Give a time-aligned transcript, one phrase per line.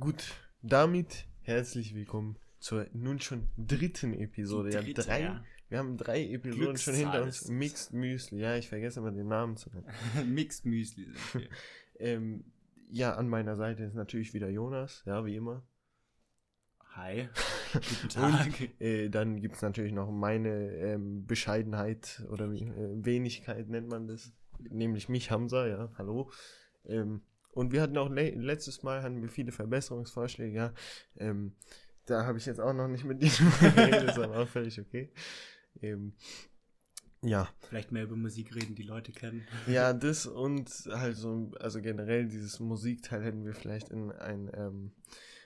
[0.00, 4.70] Gut, damit herzlich willkommen zur nun schon dritten Episode.
[4.70, 5.44] Die ja, dritte, drei, ja.
[5.68, 7.46] Wir haben drei Episoden schon hinter uns.
[7.48, 8.40] Mixed Müsli.
[8.40, 9.86] Ja, ich vergesse immer den Namen zu nennen.
[10.34, 11.06] Mixed Müsli
[12.00, 12.44] ähm,
[12.90, 15.62] ja, an meiner Seite ist natürlich wieder Jonas, ja, wie immer.
[16.96, 17.28] Hi.
[17.72, 18.80] Guten Tag.
[18.80, 24.32] Äh, dann gibt es natürlich noch meine ähm, Bescheidenheit oder äh, Wenigkeit nennt man das.
[24.58, 26.32] Nämlich mich, Hamza, ja, hallo.
[26.84, 27.22] Ähm,
[27.54, 30.72] und wir hatten auch le letztes Mal hatten wir viele Verbesserungsvorschläge, ja.
[31.16, 31.54] Ähm,
[32.06, 35.10] da habe ich jetzt auch noch nicht mit dir geredet, ist aber auch völlig okay.
[35.80, 36.14] Ähm,
[37.22, 39.46] ja, Vielleicht mehr über Musik reden, die Leute kennen.
[39.66, 44.92] ja, das und halt so, also generell dieses Musikteil hätten wir vielleicht in ein, ähm,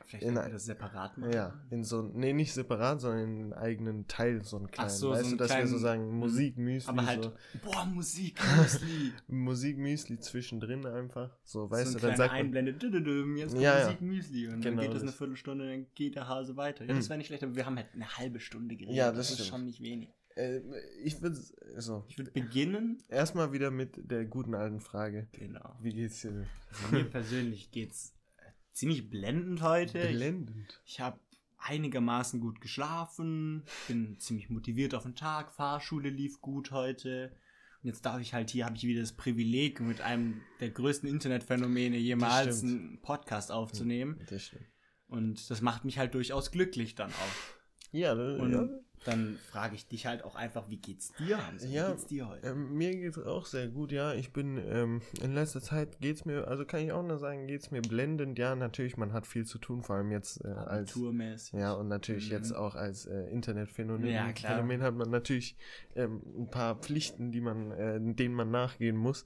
[0.08, 1.32] Vielleicht In ein- das separat machen.
[1.34, 5.10] ja, in so, nee, nicht separat, sondern in einen eigenen Teil, so einen kleinen, so,
[5.10, 6.18] weißt so du, dass wir so kleinen- sagen, Mhm.
[6.18, 9.12] Musikmüsli, Aber halt, so, boah, Musik, Müsli.
[9.28, 13.84] Musikmüsli zwischendrin einfach, so, weißt so du, dann sagt man, Einblende, düdüdüm, jetzt kommt Ja.
[13.84, 14.46] Musik Müsli.
[14.48, 15.18] Und Genau dann geht das eine das.
[15.18, 16.84] Viertelstunde, dann geht der Hase weiter.
[16.86, 17.08] Ja, das Mhm.
[17.10, 18.96] wäre nicht schlecht, aber wir haben halt eine halbe Stunde geredet.
[18.96, 19.48] Ja, das ist stimmt.
[19.48, 20.08] schon nicht wenig.
[20.36, 20.60] äh,
[21.02, 21.36] ich würde,
[21.78, 23.02] so, Ich würde beginnen.
[23.08, 25.74] erstmal wieder mit der guten alten Frage, Genau.
[25.82, 26.46] wie geht's dir?
[26.92, 28.14] Mir persönlich geht's
[28.78, 29.98] ziemlich blendend heute.
[29.98, 30.80] Ich- Blendend.
[30.84, 31.18] Ich habe
[31.58, 37.32] einigermaßen gut geschlafen, bin ziemlich motiviert auf den Tag, Fahrschule lief gut heute.
[37.82, 41.08] Und jetzt darf ich halt hier, habe ich wieder das Privileg, mit einem der größten
[41.08, 44.20] Internetphänomene jemals einen Podcast aufzunehmen.
[44.28, 44.66] Das stimmt.
[45.08, 47.92] Und das macht mich halt durchaus glücklich dann auch.
[47.92, 48.68] Ja, das, Und ja,
[49.04, 51.64] dann frage ich dich halt auch einfach, wie geht's dir, Hans?
[51.64, 52.48] Wie Ja, geht's dir heute?
[52.48, 54.14] Ähm, mir geht's auch sehr gut, ja.
[54.14, 57.70] Ich bin, ähm, in letzter Zeit geht's mir, also kann ich auch nur sagen, geht's
[57.70, 58.38] mir blendend.
[58.38, 60.92] Ja, natürlich, man hat viel zu tun, vor allem jetzt äh, als.
[60.92, 61.52] Abiturmäßig.
[61.54, 62.32] Ja, und natürlich Mhm.
[62.32, 64.54] jetzt auch als äh, Internetphänomen Ja, klar.
[64.56, 65.56] Phänomen hat man natürlich
[65.96, 69.24] ähm, ein paar Pflichten, die man, äh, denen man nachgehen muss.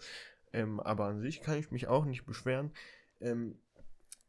[0.52, 2.72] Ähm, aber an sich kann ich mich auch nicht beschweren.
[3.20, 3.56] Ähm,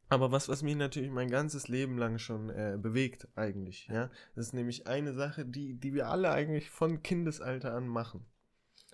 [0.09, 4.48] aber was, was mich natürlich mein ganzes Leben lang schon äh, bewegt, eigentlich, ja, das
[4.48, 8.26] ist nämlich eine Sache, die, die wir alle eigentlich von Kindesalter an machen.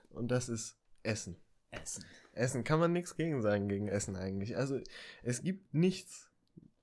[0.09, 1.35] Und das ist Essen.
[1.71, 2.03] Essen.
[2.33, 4.57] Essen kann man nichts gegen sagen, gegen Essen eigentlich.
[4.57, 4.79] Also
[5.23, 6.29] es gibt nichts.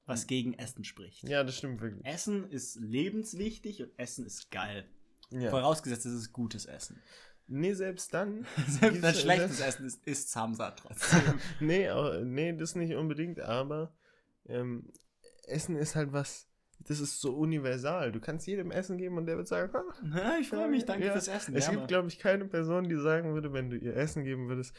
[0.04, 1.28] Was gegen Essen spricht.
[1.28, 2.04] Ja, das stimmt wirklich.
[2.06, 4.86] Essen ist lebenswichtig und Essen ist geil.
[5.30, 5.50] Ja.
[5.50, 7.02] Vorausgesetzt, es ist gutes Essen.
[7.48, 8.46] Nee, selbst dann.
[8.68, 11.40] Selbst wenn schlechtes Essen ist, ist Samsa trotzdem.
[11.60, 13.92] nee, au- nee, das nicht unbedingt, aber
[14.48, 14.90] ähm,
[15.46, 16.48] Essen ist halt was,
[16.80, 18.12] das ist so universal.
[18.12, 19.72] Du kannst jedem Essen geben und der wird sagen,
[20.14, 21.54] ah, ich freue mich, danke Ja, fürs Essen.
[21.56, 24.48] es ja, gibt, glaube ich, keine Person, die sagen würde, wenn du ihr Essen geben
[24.48, 24.74] würdest,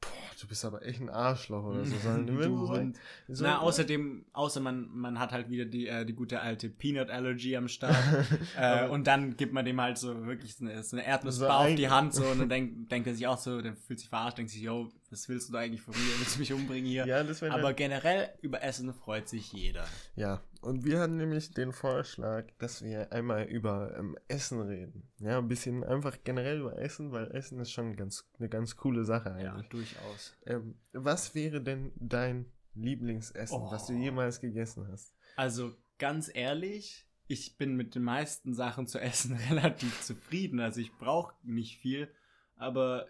[0.00, 0.08] boah,
[0.40, 1.96] du bist aber echt ein Arschloch oder so.
[2.02, 2.98] Sondern Du so sagen, Hund.
[3.28, 7.10] so, Na, außerdem, außer man, man hat halt wieder die, äh, die gute alte Peanut
[7.10, 7.96] Allergy am Start.
[8.58, 11.58] äh, und dann gibt man dem halt so wirklich so eine, so eine So Erdnussbar
[11.60, 13.98] auf ein- die Hand so und dann denkt, denkt er sich auch so, der fühlt
[14.00, 16.00] sich verarscht, denkt sich, yo, was willst du da eigentlich von mir?
[16.18, 17.06] Willst du mich umbringen hier?
[17.06, 19.86] ja, das Aber generell über Essen freut sich jeder.
[20.16, 25.08] Ja, und wir hatten nämlich den Vorschlag, dass wir einmal über ähm, Essen reden.
[25.20, 29.04] Ja, ein bisschen einfach generell über Essen, weil Essen ist schon ganz, eine ganz coole
[29.04, 29.68] Sache eigentlich.
[29.68, 30.34] durchaus.
[30.46, 33.70] Ähm, was wäre denn dein Lieblingsessen, Oh.
[33.70, 35.14] was du jemals gegessen hast?
[35.36, 40.58] Also ganz ehrlich, ich bin mit den meisten Sachen zu essen relativ zufrieden.
[40.58, 42.08] Also ich brauche nicht viel,
[42.56, 43.06] aber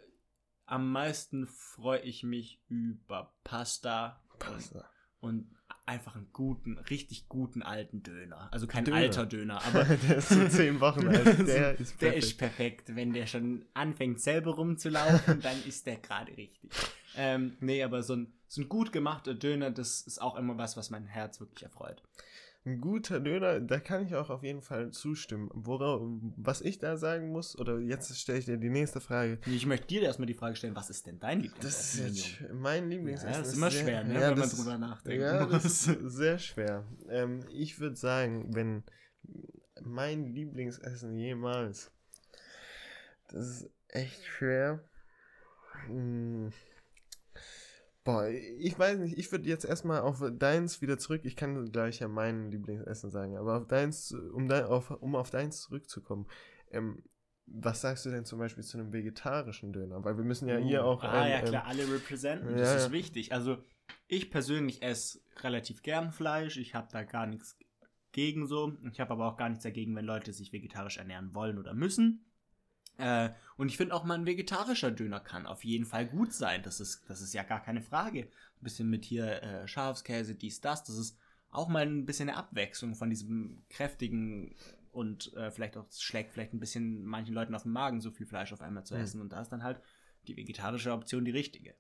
[0.66, 4.84] am meisten freue ich mich über Pasta, Pasta.
[5.20, 5.54] und
[5.86, 8.48] einfach einen guten, richtig guten alten Döner.
[8.52, 8.97] Also kein Döner.
[8.98, 11.47] alter Döner, aber der ist so zehn Wochen alt.
[11.47, 12.24] Der ist der perfekt.
[12.24, 12.97] ist perfekt.
[12.97, 16.70] Wenn der schon anfängt selber rumzulaufen, dann ist der gerade richtig.
[17.16, 20.76] Ähm, nee, aber so ein, so ein gut gemachter Döner, das ist auch immer was,
[20.76, 22.03] was mein Herz wirklich erfreut.
[22.66, 25.50] Ein guter Döner, da kann ich auch auf jeden Fall zustimmen.
[25.52, 26.00] Worauf,
[26.36, 29.38] was ich da sagen muss, oder jetzt stelle ich dir die nächste Frage.
[29.44, 32.47] Ich möchte dir erstmal die Frage stellen, was ist denn dein Das ist Lieblingsessen?
[32.47, 33.32] jetzt mein Lieblingsessen.
[33.32, 35.64] Ja, das ist immer sehr- schwer, ne, ja, wenn man das- drüber nachdenken Ja, das
[35.66, 35.84] ist
[36.16, 36.86] sehr schwer.
[37.10, 38.82] Ähm, ich würde sagen, wenn
[39.82, 41.92] mein Lieblingsessen jemals,
[43.28, 44.82] das ist echt schwer.
[45.86, 46.50] Hm.
[48.04, 51.22] Boah, ich weiß nicht, ich würde jetzt erstmal auf deins wieder zurück.
[51.25, 55.30] Ich kann gleich ja mein Lieblingsessen sagen, aber auf deins, um, dein, auf, um auf
[55.30, 56.27] deins zurückzukommen.
[56.71, 57.03] Ähm,
[57.47, 60.04] was sagst du denn zum Beispiel zu einem vegetarischen Döner?
[60.04, 61.03] Weil wir müssen ja hier auch.
[61.03, 62.92] Ah, ein, ja, ähm, klar, alle representen, ja, das ist ja.
[62.92, 63.33] wichtig.
[63.33, 63.56] Also,
[64.06, 66.59] ich persönlich esse relativ gern Fleisch.
[66.59, 67.59] Ich habe da gar nichts
[68.12, 68.77] gegen so.
[68.92, 72.27] Ich habe aber auch gar nichts dagegen, wenn Leute sich vegetarisch ernähren wollen oder müssen.
[72.98, 76.62] Äh, und ich finde auch mal ein vegetarischer Döner kann auf jeden Fall gut sein.
[76.62, 78.20] Das ist, das ist ja gar keine Frage.
[78.22, 78.28] Ein
[78.62, 80.84] bisschen mit hier äh, Schafskäse, dies, das.
[80.84, 81.18] Das ist
[81.50, 84.54] auch mal ein bisschen eine Abwechslung von diesem kräftigen
[84.92, 88.26] und äh, vielleicht auch schlägt vielleicht ein bisschen manchen Leuten auf den Magen, so viel
[88.26, 89.00] Fleisch auf einmal zu Mhm.
[89.00, 89.20] essen.
[89.20, 89.80] Und da ist dann halt
[90.28, 91.74] die vegetarische Option die richtige.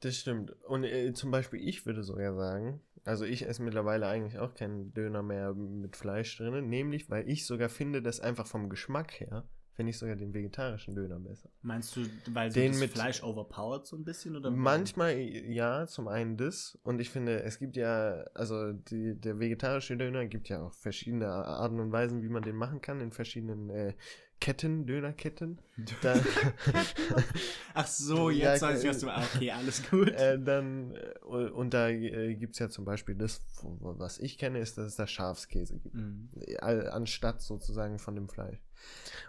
[0.00, 0.50] Das stimmt.
[0.64, 4.92] Und äh, zum Beispiel, ich würde sogar sagen, also ich esse mittlerweile eigentlich auch keinen
[4.92, 9.48] Döner mehr mit Fleisch drin, nämlich weil ich sogar finde, dass einfach vom Geschmack her
[9.74, 11.50] finde ich sogar den vegetarischen Döner besser.
[11.62, 12.00] Meinst du,
[12.32, 14.36] weil so Den das mit- Fleisch overpowered so ein bisschen?
[14.36, 14.50] Oder?
[14.50, 19.96] Manchmal ja, zum einen das und ich finde, es gibt ja, also die, der vegetarische
[19.96, 23.68] Döner gibt ja auch verschiedene Arten und Weisen, wie man den machen kann, in verschiedenen
[23.70, 23.94] äh,
[24.40, 25.58] Ketten, Dönerketten.
[26.02, 26.14] Da,
[27.74, 30.08] Ach so, Ja, jetzt weiß ich, äh, was du ah, Okay, alles gut.
[30.10, 34.58] äh, dann, äh, und da äh, gibt es ja zum Beispiel das, was ich kenne,
[34.58, 35.94] ist, dass es da Schafskäse gibt.
[35.94, 36.28] Mhm.
[36.60, 38.58] All- anstatt sozusagen von dem Fleisch.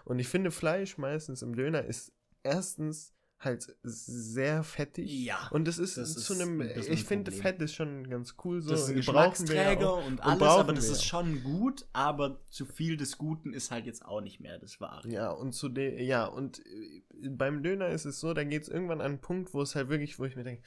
[0.04, 2.12] Und ich finde, Fleisch meistens im Döner ist
[2.42, 5.10] erstens halt sehr fettig.
[5.10, 7.30] Ja, Und das ist das zu ist einem, ein ich finde.
[7.30, 8.62] Fett ist schon ganz cool.
[8.62, 9.98] So, das ist ein Geschmacksträger auch.
[9.98, 13.70] und Und alles, brauchen aber das ist schon gut, aber zu viel des Guten ist
[13.70, 15.08] halt jetzt auch nicht mehr das Wahre.
[15.08, 18.68] Ja, und zu de ja, und äh, beim Döner ist es so, da geht es
[18.68, 20.62] irgendwann an einen Punkt, wo es halt wirklich, wo ich mir denke,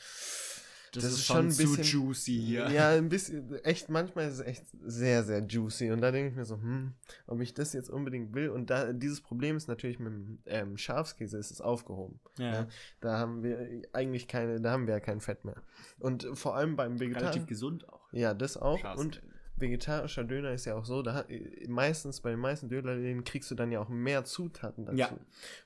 [0.92, 2.70] Das, Das ist, ist schon ein zu bisschen- juicy hier.
[2.72, 5.92] Ja, ein bisschen, echt, manchmal ist es echt sehr, sehr juicy.
[5.92, 6.94] Und da denke ich mir so, hm,
[7.28, 8.50] ob ich das jetzt unbedingt will.
[8.50, 12.20] Und da, dieses Problem ist natürlich mit dem ähm, Schafskäse, ist es aufgehoben.
[12.38, 12.68] Ja, Ja.
[13.02, 15.62] Da haben wir eigentlich keine, da haben wir ja kein Fett mehr.
[16.00, 18.08] Und vor allem beim Vegetar relativ gesund auch.
[18.12, 18.98] Ja, das auch.
[18.98, 19.22] Und
[19.62, 21.28] vegetarischer Döner ist ja auch so, da hat,
[21.68, 24.98] meistens bei den meisten Dönerläden kriegst du dann ja auch mehr Zutaten dazu.
[24.98, 25.12] Ja,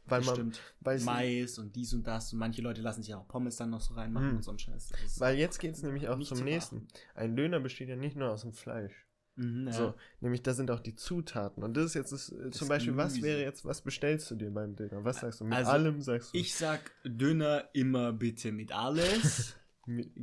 [0.06, 0.62] weil man, stimmt.
[0.82, 3.82] weil Mais und dies und das und manche Leute lassen sich auch Pommes dann noch
[3.82, 4.36] so reinmachen Mhm.
[4.38, 4.90] und so ein Scheiß.
[5.04, 6.88] Das Weil jetzt geht es nämlich auch zum zu nächsten.
[7.16, 8.94] Ein Döner besteht ja nicht nur aus dem Fleisch.
[9.36, 9.74] Mhm, ja.
[9.74, 11.64] So, nämlich da sind auch die Zutaten.
[11.64, 13.28] Und das ist jetzt das, äh, Das zum Beispiel, was Gemüse.
[13.28, 15.04] wäre jetzt, was bestellst du dir beim Döner?
[15.04, 15.46] Was sagst du?
[15.46, 16.38] Mit Also, allem sagst du.
[16.38, 19.56] Ich sag Döner immer bitte mit alles.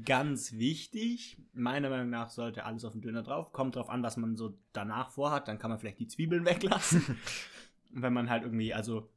[0.05, 1.37] Ganz wichtig.
[1.53, 3.53] Meiner Meinung nach sollte alles auf den Döner drauf.
[3.53, 5.49] Kommt drauf an, was man so danach vorhat.
[5.49, 7.19] Dann kann man vielleicht die Zwiebeln weglassen.
[7.93, 9.11] Wenn man halt irgendwie, also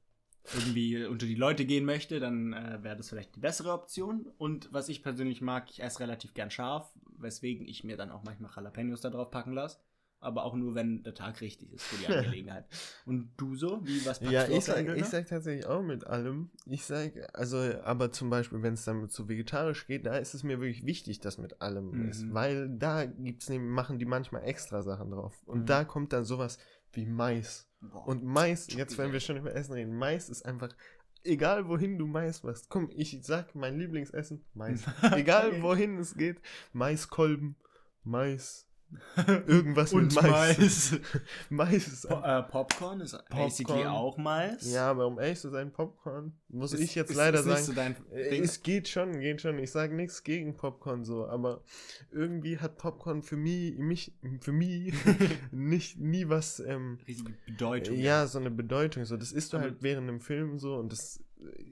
[0.53, 4.27] irgendwie unter die Leute gehen möchte, dann äh, wäre das vielleicht die bessere Option.
[4.37, 8.23] Und was ich persönlich mag, ich esse relativ gern scharf, weswegen ich mir dann auch
[8.23, 9.79] manchmal Jalapenos da drauf packen lasse.
[10.23, 12.65] Aber auch nur, wenn der Tag richtig ist für die Angelegenheit.
[13.05, 13.81] Und du so?
[13.85, 14.95] Wie, was packst ja, du ich sag, Döner?
[14.95, 16.49] ich sag tatsächlich auch mit allem.
[16.65, 20.43] Ich sag, also, aber zum Beispiel, wenn es dann zu vegetarisch geht, da ist es
[20.43, 22.09] mir wirklich wichtig, dass mit allem Mhm.
[22.09, 22.33] ist.
[22.33, 25.35] Weil da gibt's nämlich, machen die manchmal extra Sachen drauf.
[25.45, 25.65] Und Mhm.
[25.65, 26.57] da kommt dann sowas
[26.93, 27.67] wie Mais.
[27.81, 28.07] Boah.
[28.07, 30.69] Und Mais, jetzt wenn wir schon über Essen reden, Mais ist einfach,
[31.23, 34.83] egal wohin du Mais machst, komm, ich sag mein Lieblingsessen, Mais.
[35.15, 36.39] Egal wohin es geht,
[36.71, 37.55] Maiskolben,
[38.03, 38.67] Mais,
[39.47, 40.57] irgendwas Und mit Mais.
[40.59, 40.99] Mais.
[41.49, 43.87] Mais ist Po äh, Popcorn ist basically Popcorn.
[43.95, 44.71] auch Mais.
[44.71, 47.63] ja, aber um ehrlich zu sein, Popcorn, muss Ist- ich jetzt ist- leider ist sagen,
[47.63, 48.43] so dein äh, Ding.
[48.43, 49.57] es geht schon, geht schon.
[49.59, 51.63] Ich sage nichts gegen Popcorn so, aber
[52.11, 54.93] irgendwie hat Popcorn für mich, mich für mich
[55.51, 57.95] nicht nie was ähm, riesige Bedeutung.
[57.97, 59.05] Ja, so eine Bedeutung.
[59.05, 61.19] So, das isst du halt während dem Film so und das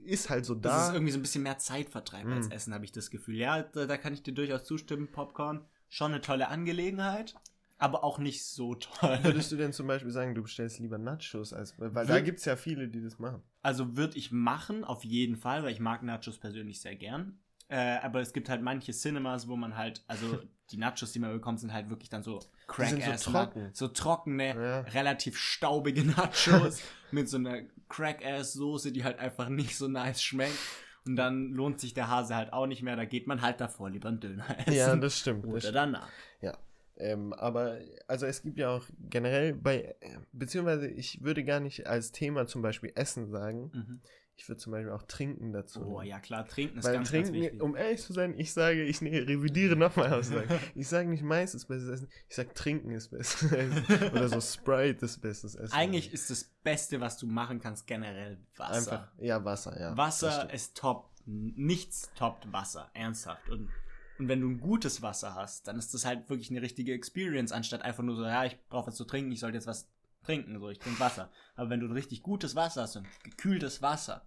[0.04, 0.86] ist halt so Das da.
[0.88, 2.52] ist irgendwie so ein bisschen mehr Zeitvertreib als Mm.
[2.52, 3.36] Essen, habe ich das Gefühl.
[3.36, 5.08] Ja, da, da kann ich dir durchaus zustimmen.
[5.10, 7.34] Popcorn, schon eine tolle Angelegenheit,
[7.76, 9.18] aber auch nicht so toll.
[9.22, 11.74] Würdest du denn zum Beispiel sagen, du bestellst lieber Nachos als.
[11.78, 13.42] Weil da Würd- gibt es ja viele, die das machen.
[13.60, 17.38] Also würde ich machen, auf jeden Fall, weil ich mag Nachos persönlich sehr gern.
[17.68, 20.40] Äh, aber es gibt halt manche Cinemas, wo man halt, also
[20.70, 23.70] die Nachos, die man bekommt, sind halt wirklich dann so crack sind so ass trocken.
[23.74, 24.80] so trockene, Ja.
[24.92, 26.80] relativ staubige Nachos
[27.10, 30.58] mit so einer Crack-Ass-Soße, die halt einfach nicht so nice schmeckt.
[31.06, 32.96] Und dann lohnt sich der Hase halt auch nicht mehr.
[32.96, 34.72] Da geht man halt davor lieber einen Döner essen.
[34.72, 35.44] Ja, das stimmt.
[35.44, 35.76] Das Oder stimmt.
[35.76, 36.08] danach.
[37.02, 39.94] Ähm, aber, also es gibt ja auch generell bei.
[40.32, 43.70] Beziehungsweise, ich würde gar nicht als Thema zum Beispiel Essen sagen.
[43.72, 44.00] Mhm.
[44.36, 45.82] Ich würde zum Beispiel auch Trinken dazu.
[45.82, 46.10] Oh nehmen.
[46.10, 47.62] ja, klar, trinken ist Weil ganz, ganz Trinken, wichtig.
[47.62, 50.58] um ehrlich zu sein, ich sage, ich nee, revidiere nochmal Aussage.
[50.74, 53.52] Ich sage nicht Mais ist besseres Essen, ich sage Trinken ist besseres
[53.88, 54.10] Essen.
[54.10, 55.74] Oder so Sprite ist besseres Essen.
[55.74, 58.92] Eigentlich ist das Beste, was du machen kannst, generell Wasser.
[58.92, 59.96] Einfach, ja, Wasser, ja.
[59.96, 61.10] Wasser ist top.
[61.24, 63.48] Nichts toppt Wasser, ernsthaft.
[63.48, 63.68] Und,
[64.18, 67.52] und wenn du ein gutes Wasser hast, dann ist das halt wirklich eine richtige Experience,
[67.52, 69.88] anstatt einfach nur so, ja, ich brauche was zu trinken, ich sollte jetzt was
[70.22, 71.30] trinken, so, ich trinke Wasser.
[71.54, 74.26] Aber wenn du ein richtig gutes Wasser hast und gekühltes Wasser,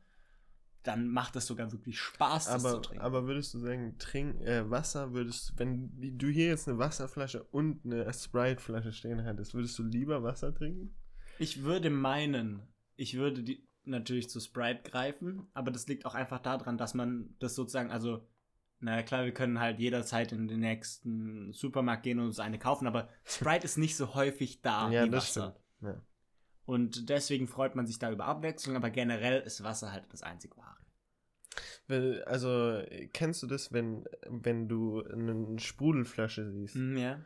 [0.84, 3.04] dann macht es sogar wirklich Spaß, das zu trinken.
[3.04, 7.84] aber würdest du sagen, trink, äh, Wasser würdest wenn du hier jetzt eine Wasserflasche und
[7.86, 10.96] eine Sprite-Flasche stehen hättest, würdest du lieber Wasser trinken?
[11.40, 12.62] Ich würde meinen,
[12.96, 17.36] ich würde die natürlich zu Sprite greifen, aber das liegt auch einfach daran, dass man
[17.40, 18.28] das sozusagen, also,
[18.80, 22.88] naja klar, wir können halt jederzeit in den nächsten Supermarkt gehen und uns eine kaufen,
[22.88, 25.52] aber Sprite ist nicht so häufig da ja, wie das Wasser.
[25.52, 25.65] stimmt.
[25.82, 26.02] Ja.
[26.66, 30.56] Und deswegen freut man sich da über Abwechslung, aber generell ist Wasser halt das einzig
[30.58, 30.76] wahre.
[32.26, 32.82] Also,
[33.14, 37.24] kennst du das, wenn, wenn du eine Sprudelflasche siehst Hm, ja.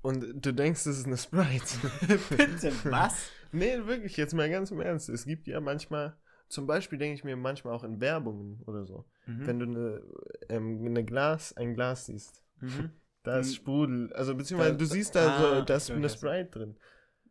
[0.00, 1.76] und du denkst, das ist eine Sprite?
[2.30, 3.30] Bitte, was?
[3.52, 5.10] Nee, wirklich, jetzt mal ganz im Ernst.
[5.10, 6.16] Es gibt ja manchmal,
[6.48, 9.46] zum Beispiel denke ich mir manchmal auch in Werbungen oder so, Mhm.
[9.46, 10.02] wenn du eine,
[10.48, 12.90] ähm, eine Glas, ein Glas siehst, mhm.
[13.22, 13.54] Da ist Hm.
[13.54, 14.12] Sprudel.
[14.14, 16.08] Also beziehungsweise Da- du siehst da ah, so, da ist eine okay.
[16.16, 16.76] Sprite drin.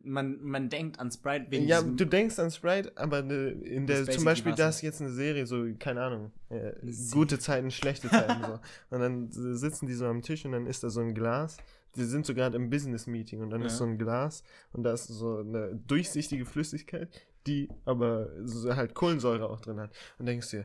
[0.04, 4.00] Man, man denkt an Sprite wegen Ja, du denkst an Sprite, aber ne, in der,
[4.00, 4.64] ist zum Beispiel, Wasser.
[4.64, 6.72] das ist jetzt eine Serie, so, keine Ahnung, äh,
[7.12, 8.58] gute Zeiten, schlechte Zeiten, so.
[8.90, 11.56] Und dann sitzen die so am Tisch und dann ist da so ein Glas.
[11.94, 13.78] Die sind so gerade im Business-Meeting und dann ist Ja.
[13.78, 17.08] so ein Glas und da ist so eine durchsichtige Flüssigkeit,
[17.46, 19.90] die aber so halt Kohlensäure auch drin hat.
[20.18, 20.64] Und denkst dir,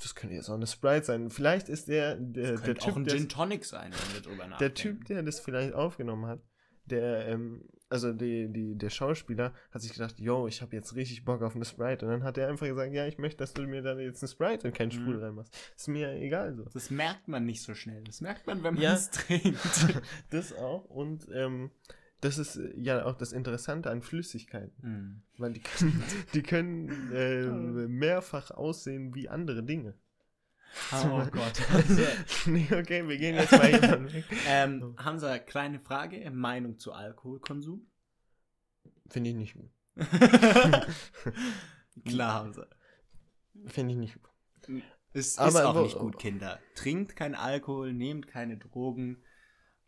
[0.00, 1.30] das könnte jetzt auch eine Sprite sein.
[1.30, 4.20] Vielleicht ist der, der, der könnte Typ, auch ein der- Gin Tonic sein, wenn wir
[4.22, 4.58] drüber nachdenken.
[4.58, 6.40] der Typ, der das vielleicht aufgenommen hat,
[6.86, 11.24] der, ähm, also die, die, der Schauspieler hat sich gedacht, yo, ich habe jetzt richtig
[11.24, 12.06] Bock auf eine Sprite.
[12.06, 14.28] Und dann hat er einfach gesagt, ja, ich möchte, dass du mir da jetzt eine
[14.30, 14.92] Sprite und keinen Mhm.
[14.92, 15.54] Sprudel reinmachst.
[15.76, 16.64] Ist mir egal so.
[16.72, 18.02] Das merkt man nicht so schnell.
[18.04, 18.94] Das merkt man, wenn man Ja.
[18.94, 19.58] es trinkt.
[20.30, 20.86] Das auch.
[20.86, 21.70] Und ähm,
[22.22, 24.82] das ist äh, ja auch das Interessante an Flüssigkeiten.
[24.82, 25.22] Hm.
[25.36, 26.02] Weil die können,
[26.34, 29.94] die können ähm, mehrfach aussehen wie andere Dinge.
[30.94, 31.60] Oh Gott.
[32.46, 34.24] nee, okay, wir gehen jetzt mal hier weg.
[34.48, 36.30] ähm, Hamza, kleine Frage.
[36.30, 37.86] Meinung zu Alkoholkonsum?
[39.10, 39.70] Finde ich nicht gut.
[42.06, 42.66] Klar, Hamza.
[43.66, 44.30] Finde ich nicht gut.
[45.12, 46.58] Es Aber ist auch wo- nicht gut, Kinder.
[46.74, 49.22] Trinkt keinen Alkohol, nehmt keine Drogen.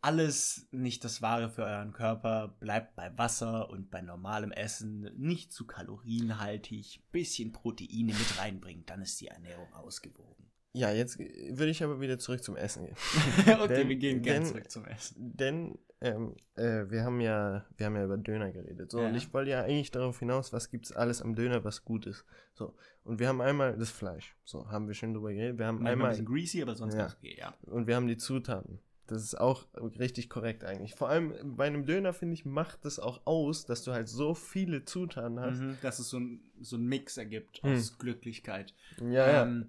[0.05, 2.55] Alles nicht das Wahre für euren Körper.
[2.61, 5.11] Bleibt bei Wasser und bei normalem Essen.
[5.17, 7.03] Nicht zu kalorienhaltig.
[7.11, 8.85] Bisschen Proteine mit reinbringen.
[8.85, 10.45] Dann ist die Ernährung ausgewogen.
[10.75, 12.97] Ja, jetzt würde ich aber wieder zurück zum Essen gehen.
[13.61, 15.35] okay, Denn- wir gehen gerne zurück zum Essen.
[15.37, 18.91] Denn ähm, äh, wir haben ja, wir haben ja über Döner geredet.
[18.91, 19.09] So, Ja.
[19.09, 22.27] und ich wollte ja eigentlich darauf hinaus, was gibt's alles am Döner, was gut ist.
[22.53, 22.77] So.
[23.05, 24.37] Und wir haben einmal das Fleisch.
[24.45, 25.59] So, haben wir schon drüber geredet.
[25.59, 27.01] Wir haben Manchmal ein einmal bisschen greasy, aber sonst Ja.
[27.03, 27.55] ganz okay, ja.
[27.63, 28.81] und wir haben die Zutaten.
[29.07, 29.67] Das ist auch
[29.99, 30.95] richtig korrekt eigentlich.
[30.95, 34.35] Vor allem bei einem Döner, finde ich, macht es auch aus, dass du halt so
[34.35, 35.59] viele Zutaten hast.
[35.61, 37.73] Mhm, dass es so ein, so ein Mix ergibt Hm.
[37.75, 38.75] aus Glücklichkeit.
[39.01, 39.43] Ja, ja.
[39.43, 39.69] Ähm,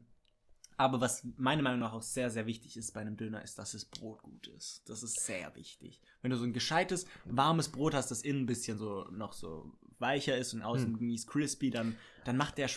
[0.78, 3.74] aber was meiner Meinung nach auch sehr, sehr wichtig ist bei einem Döner, ist, dass
[3.74, 4.84] es Brot gut ist.
[4.90, 6.02] Das ist sehr wichtig.
[6.22, 9.72] Wenn du so ein gescheites, warmes Brot hast, das innen ein bisschen so noch so
[10.00, 11.16] weicher ist und außen Hm.
[11.28, 12.70] crispy, dann, dann macht der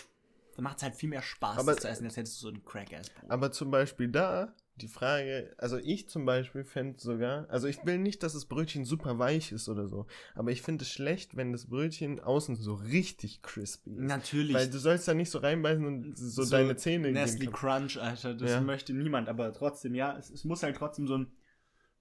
[0.55, 2.53] dann macht es halt viel mehr Spaß, Aber- das zu essen, als hättest du so
[2.53, 3.31] ein Crack-Ass-Brot.
[3.31, 7.97] Aber zum Beispiel da die Frage, also ich zum Beispiel fände sogar, also ich will
[7.97, 11.51] nicht, dass das Brötchen super weich ist oder so, aber ich finde es schlecht, wenn
[11.51, 13.99] das Brötchen außen so richtig crispy ist.
[13.99, 14.55] Natürlich.
[14.55, 18.49] Weil du sollst da nicht so reinbeißen und so, deine Zähne Nestle Crunch, Alter, das
[18.51, 18.61] Ja.
[18.61, 21.27] möchte niemand, aber trotzdem, ja, es, es muss halt trotzdem so ein,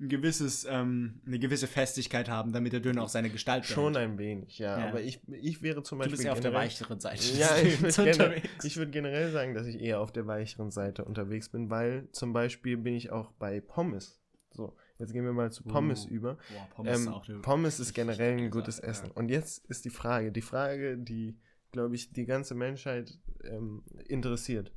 [0.01, 4.13] ein gewisses, ähm, eine gewisse Festigkeit haben, damit der Döner auch seine Gestalt Schon behält.
[4.13, 4.89] ein wenig, ja, Ja.
[4.89, 7.23] aber ich, ich wäre zum Du Beispiel bist ja auf der weicheren Seite.
[7.39, 11.05] Ja, ich würde generell, ich würd generell sagen, dass ich eher auf der weicheren Seite
[11.05, 14.21] unterwegs bin, weil zum Beispiel bin ich auch bei Pommes.
[14.53, 16.35] So, jetzt gehen wir mal zu Pommes Uh, über.
[16.35, 19.07] Boah, Pommes, ist Ähm, auch eine Pommes ist generell ein gutes Sache, Essen.
[19.09, 19.13] ja.
[19.15, 21.37] Und jetzt ist die Frage, die Frage, die,
[21.73, 24.73] glaube ich, die ganze Menschheit ähm, interessiert.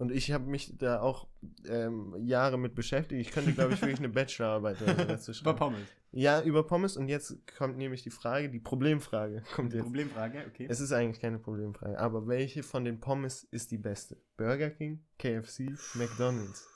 [0.00, 1.28] Und ich habe mich da auch
[1.68, 3.20] ähm, Jahre mit beschäftigt.
[3.20, 5.58] Ich könnte, glaube ich, wirklich eine Bachelorarbeit dazu Über schreiben.
[5.58, 5.88] Pommes.
[6.12, 6.96] Ja, über Pommes.
[6.96, 9.82] Und jetzt kommt nämlich die Frage, die Problemfrage kommt jetzt.
[9.84, 10.66] Problemfrage, okay.
[10.68, 11.98] Es ist eigentlich keine Problemfrage.
[11.98, 14.16] Aber welche von den Pommes ist die beste?
[14.38, 16.66] Burger King, KFC, McDonald's?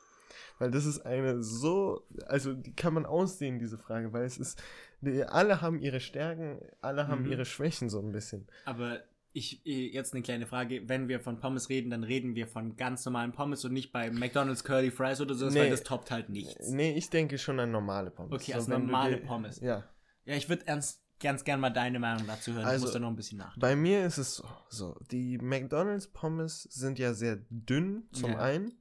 [0.58, 4.62] Weil das ist eine so, also die kann man ausdehnen, diese Frage, weil es ist,
[5.00, 7.30] die, alle haben ihre Stärken, alle haben Mhm.
[7.32, 8.46] ihre Schwächen so ein bisschen.
[8.66, 9.00] Aber
[9.36, 10.88] ich, eh, jetzt eine kleine Frage.
[10.88, 14.10] Wenn wir von Pommes reden, dann reden wir von ganz normalen Pommes und nicht bei
[14.10, 15.58] McDonald's Curly Fries oder so, Nee.
[15.60, 16.70] weil das toppt halt nichts.
[16.70, 18.32] Nee, ich denke schon an normale Pommes.
[18.32, 19.60] Okay, also wenn du normale dir- Pommes.
[19.60, 19.84] Ja.
[20.24, 22.64] Ja, ich würde ernst ganz gern mal deine Meinung dazu hören.
[22.64, 23.56] Also, ich muss da noch ein bisschen nach.
[23.58, 28.38] Bei mir ist es so, so, die McDonald's Pommes sind ja sehr dünn zum Ja.
[28.38, 28.72] einen,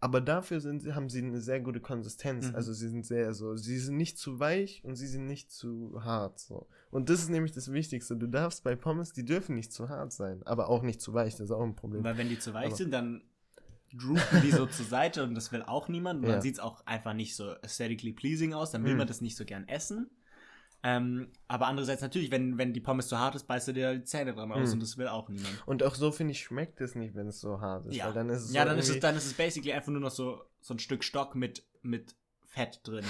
[0.00, 2.48] aber dafür sind, haben sie eine sehr gute Konsistenz.
[2.48, 2.54] Mhm.
[2.54, 6.00] Also sie sind sehr so, sie sind nicht zu weich und sie sind nicht zu
[6.02, 6.38] hart.
[6.40, 6.66] So.
[6.90, 8.16] Und das ist nämlich das Wichtigste.
[8.16, 11.34] Du darfst bei Pommes, die dürfen nicht zu hart sein, aber auch nicht zu weich,
[11.34, 12.02] das ist auch ein Problem.
[12.02, 13.22] Weil wenn die zu weich Aber- sind, dann
[13.92, 16.20] droopen die so zur Seite und das will auch niemand.
[16.20, 16.32] Und Ja.
[16.34, 18.98] dann sieht es auch einfach nicht so aesthetically pleasing aus, dann will Mhm.
[18.98, 20.08] man das nicht so gern essen.
[20.82, 24.04] Ähm, aber andererseits natürlich, wenn, wenn die Pommes zu hart ist, beißt du dir die
[24.04, 24.74] Zähne dran aus Mhm.
[24.74, 25.62] und das will auch niemand.
[25.66, 27.94] Und auch so, finde ich, schmeckt es nicht, wenn es so hart ist.
[27.94, 29.92] Ja, Weil dann ist es ja so dann, ist es, dann ist es basically einfach
[29.92, 32.14] nur noch so, so ein Stück Stock mit, mit
[32.46, 33.04] Fett drin.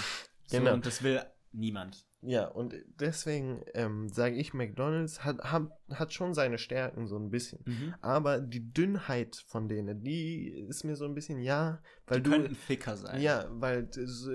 [0.46, 0.74] So, Genau.
[0.74, 2.06] Und das will niemand.
[2.22, 7.30] Ja, und deswegen ähm, sage ich, McDonald's hat, hat, hat schon seine Stärken so ein
[7.30, 7.60] bisschen.
[8.02, 12.30] Aber die Dünnheit von denen, die ist mir so ein bisschen, ja, weil Die du.
[12.30, 13.22] könnten Ficker sein.
[13.22, 13.84] Ja, weil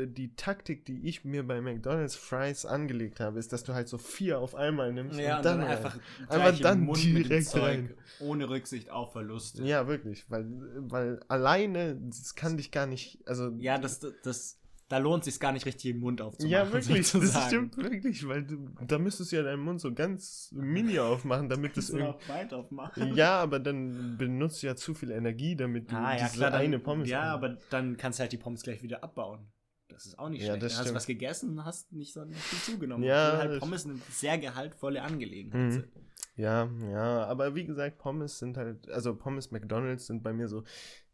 [0.07, 4.00] die Taktik, die ich mir bei McDonald's Fries angelegt habe, ist, dass du halt so
[4.00, 5.77] vier auf einmal nimmst Ja, und dann, dann, rein.
[5.77, 7.93] einfach, Einfach dann direkt Zeug, rein.
[8.19, 9.63] ohne Rücksicht auf Verluste.
[9.63, 10.48] Ja, wirklich, weil,
[10.89, 13.51] weil alleine, das kann dich gar nicht, also.
[13.60, 14.57] Ja, das, das
[14.88, 16.51] da lohnt sich gar nicht richtig den Mund aufzumachen.
[16.68, 20.50] Ja, wirklich, das stimmt wirklich, weil du, da müsstest du ja deinen Mund so ganz
[20.51, 22.27] mini aufmachen, damit das irgendwie.
[22.27, 23.15] weit aufmachen.
[23.15, 26.51] Ja, aber dann benutzt du ja zu viel Energie, damit du Ah, ja, diese klar,
[26.51, 29.48] dann, eine Pommes Ja, an- aber dann kannst du halt die Pommes gleich wieder abbauen.
[29.88, 30.63] Das ist auch nicht Ja, schlecht.
[30.63, 33.04] das Dann hast du was gegessen und hast nicht so viel zugenommen.
[33.06, 35.72] Ja, halt Pommes eine sehr gehaltvolle Angelegenheit Mhm.
[35.72, 35.88] sind.
[36.36, 40.63] Ja, ja, aber wie gesagt, Pommes sind halt, also Pommes McDonalds sind bei mir so,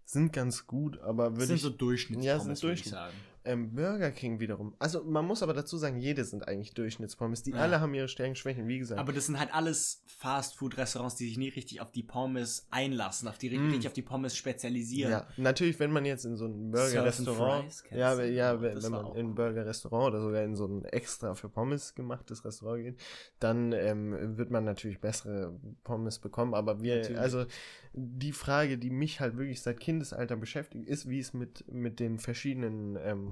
[0.03, 2.93] sind ganz gut, aber würde sind ich, so Durchschnittspommes, Ja, sind würde ich Durchschnitt.
[2.93, 3.17] sagen.
[3.43, 7.51] Ähm, Burger King wiederum, also man muss aber dazu sagen, jede sind eigentlich Durchschnittspommes, die
[7.51, 7.57] Ja.
[7.57, 8.99] alle haben ihre Stärken, Schwächen, wie gesagt.
[8.99, 13.37] Aber das sind halt alles Fast-Food-Restaurants, die sich nie richtig auf die Pommes einlassen, auf
[13.37, 13.69] die Mm.
[13.69, 15.11] richtig auf die Pommes spezialisieren.
[15.11, 19.05] ja, natürlich, wenn man jetzt in so ein Burger-Restaurant, ja, ja, Oh, wenn wenn man
[19.15, 19.35] in ein.
[19.35, 22.99] Burger-Restaurant oder sogar in so ein extra für Pommes gemachtes Restaurant geht,
[23.39, 26.53] dann ähm, wird man natürlich bessere Pommes bekommen.
[26.53, 27.19] Aber wir, Natürlich.
[27.19, 27.45] also
[27.93, 32.19] die Frage, die mich halt wirklich seit Kindesalter beschäftigt, ist, wie es mit, mit den
[32.19, 33.30] verschiedenen, ähm,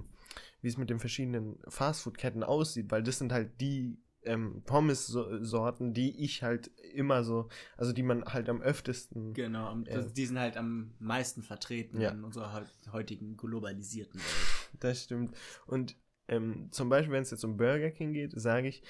[0.61, 6.23] wie es mit den verschiedenen Fastfood-Ketten aussieht, weil das sind halt die ähm, Pommes-Sorten, die
[6.23, 10.57] ich halt immer so, also die man halt am öftesten Genau, das, die sind halt
[10.57, 12.11] am meisten vertreten Ja.
[12.11, 14.25] in unserer heu- heutigen globalisierten Welt.
[14.81, 15.35] Das stimmt.
[15.65, 15.95] Und
[16.27, 18.83] ähm, zum Beispiel, wenn es jetzt um Burger King geht, sage ich,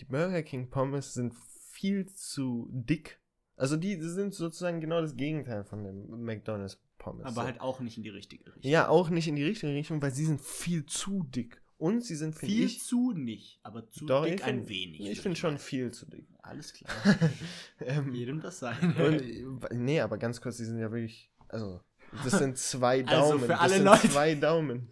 [0.00, 1.34] die Burger King Pommes sind
[1.70, 3.20] viel zu dick.
[3.56, 7.24] Also die sind sozusagen genau das Gegenteil von dem McDonald's Pommes.
[7.26, 7.42] Aber so.
[7.42, 8.70] halt auch nicht in die richtige Richtung.
[8.70, 11.60] ja, auch nicht in die richtige Richtung, weil sie sind viel zu dick.
[11.76, 15.00] Und sie sind, Viel ich, zu nicht, aber zu doch, dick ich ein find- wenig.
[15.10, 16.26] Ich finde schon viel zu dick.
[16.40, 16.90] Alles klar.
[17.80, 18.94] ähm, Jedem das sein.
[18.96, 21.80] und, äh, nee, aber ganz kurz, die sind ja wirklich, also,
[22.22, 23.14] das sind zwei Daumen.
[23.32, 24.88] Also für das alle Leute- zwei Daumen.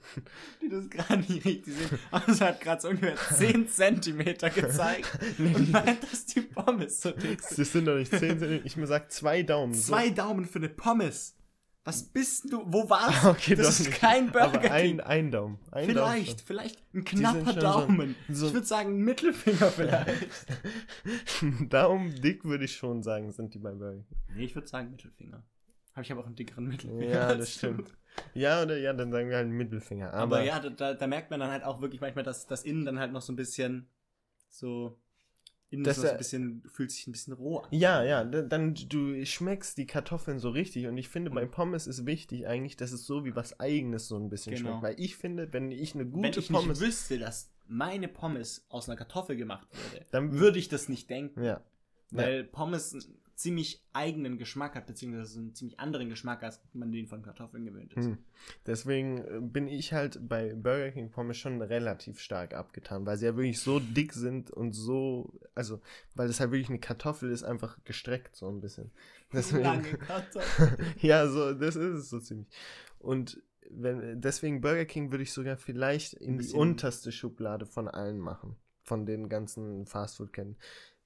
[0.61, 1.99] die das gerade nicht richtig sehen.
[2.11, 7.41] Also hat gerade so ungefähr 10 Zentimeter gezeigt und meint, dass die Pommes so dick
[7.43, 7.59] sind.
[7.61, 8.67] Das sind doch nicht 10 Zentimeter.
[8.67, 9.73] Ich mir sag zwei Daumen.
[9.73, 9.93] So.
[9.93, 11.37] Zwei Daumen für eine Pommes.
[11.85, 12.63] Was bist du?
[12.65, 13.99] Wo warst Okay, das ist nicht.
[13.99, 15.01] kein Burger Aber ein, King.
[15.01, 15.59] ein Daumen.
[15.73, 18.15] Ein vielleicht, vielleicht ein knapper Daumen.
[18.29, 20.09] so- ich würde sagen, ein Mittelfinger vielleicht.
[21.43, 21.69] Daumen.
[21.71, 24.17] Daumen dick würde ich schon sagen, sind die bei Burger King.
[24.37, 25.43] nee, ich würde sagen Mittelfinger.
[25.95, 27.05] Habe ich aber auch einen dickeren Mittelfinger.
[27.13, 27.59] Ja, das du.
[27.59, 27.93] stimmt.
[28.35, 30.09] Ja, oder ja, dann sagen wir halt Mittelfinger.
[30.15, 32.85] Aber, Aber, ja, da, da merkt man dann halt auch wirklich manchmal, dass das Innen
[32.85, 33.89] dann halt noch so ein bisschen
[34.49, 34.99] so.
[35.73, 37.69] Innen Das so ein bisschen, fühlt sich ein bisschen roh an.
[37.71, 40.87] ja, ja, da- dann du schmeckst die Kartoffeln so richtig.
[40.87, 41.35] Und ich finde, Mhm.
[41.35, 44.79] bei Pommes ist wichtig eigentlich, dass es so wie was Eigenes so ein bisschen Genau.
[44.81, 44.83] schmeckt.
[44.83, 46.79] Weil ich finde, wenn ich eine gute Wenn ich Pommes.
[46.79, 51.09] nicht wüsste, dass meine Pommes aus einer Kartoffel gemacht wurde, Dann würde ich das nicht
[51.09, 51.43] denken.
[51.43, 51.63] Ja.
[52.11, 53.05] Weil Pommes einen
[53.43, 57.93] ziemlich eigenen Geschmack hat, beziehungsweise einen ziemlich anderen Geschmack, als man den von Kartoffeln gewöhnt
[57.95, 58.07] ist.
[58.07, 58.19] Hm.
[58.67, 63.27] Deswegen äh, bin ich halt bei Burger King Pommes schon relativ stark abgetan, weil sie
[63.27, 65.81] ja wirklich so dick sind und so, also,
[66.15, 68.93] weil es halt wirklich eine Kartoffel ist, einfach gestreckt so ein bisschen.
[69.33, 70.77] Deswegen, Lange Kartoffeln.
[71.01, 72.49] ja, so, das ist es so ziemlich.
[73.01, 78.21] Und wenn, deswegen Burger King würde ich sogar vielleicht in die unterste Schublade von allen
[78.21, 80.57] machen, von den ganzen Fastfood-Ketten.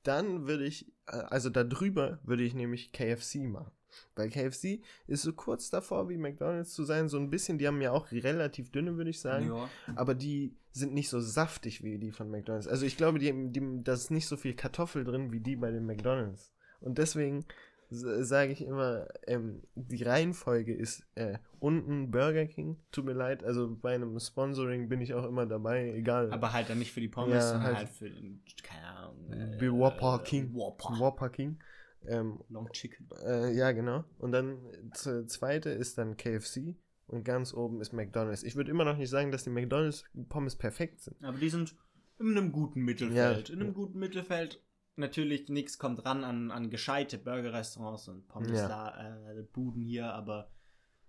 [0.06, 3.70] Dann würde ich, äh, also da drüber würde ich nämlich KFC machen.
[4.14, 7.80] Weil KFC ist so kurz davor, wie McDonalds zu sein, so ein bisschen, die haben
[7.80, 9.68] ja auch relativ dünne, würde ich sagen, Ja.
[9.94, 12.68] aber die sind nicht so saftig wie die von McDonalds.
[12.68, 15.70] Also ich glaube, die, die, da ist nicht so viel Kartoffel drin wie die bei
[15.70, 16.52] den McDonalds.
[16.80, 17.46] Und deswegen
[17.90, 22.76] sage ich immer, ähm, die Reihenfolge ist äh, unten Burger King.
[22.92, 26.32] Tut mir leid, also bei einem Sponsoring bin ich auch immer dabei, egal.
[26.32, 29.16] Aber halt dann nicht für die Pommes, Ja, sondern halt- halt, für den, keine Ahnung.
[29.60, 30.52] Wie Whopper King.
[30.54, 30.98] Whopper.
[30.98, 31.58] Whopper King.
[32.06, 33.08] Ähm, Long Chicken.
[33.24, 34.04] äh, ja, genau.
[34.18, 34.58] Und dann
[34.92, 36.76] z- zweite ist dann KFC
[37.08, 38.42] und ganz oben ist McDonalds.
[38.44, 41.16] Ich würde immer noch nicht sagen, dass die McDonalds Pommes perfekt sind.
[41.24, 41.74] Aber die sind
[42.20, 43.48] in einem guten Mittelfeld.
[43.48, 43.54] Ja.
[43.54, 44.62] In einem guten Mittelfeld.
[44.96, 50.50] Natürlich, nichts kommt ran an, an gescheite Burger-Restaurants und Pommes-Buden hier, aber,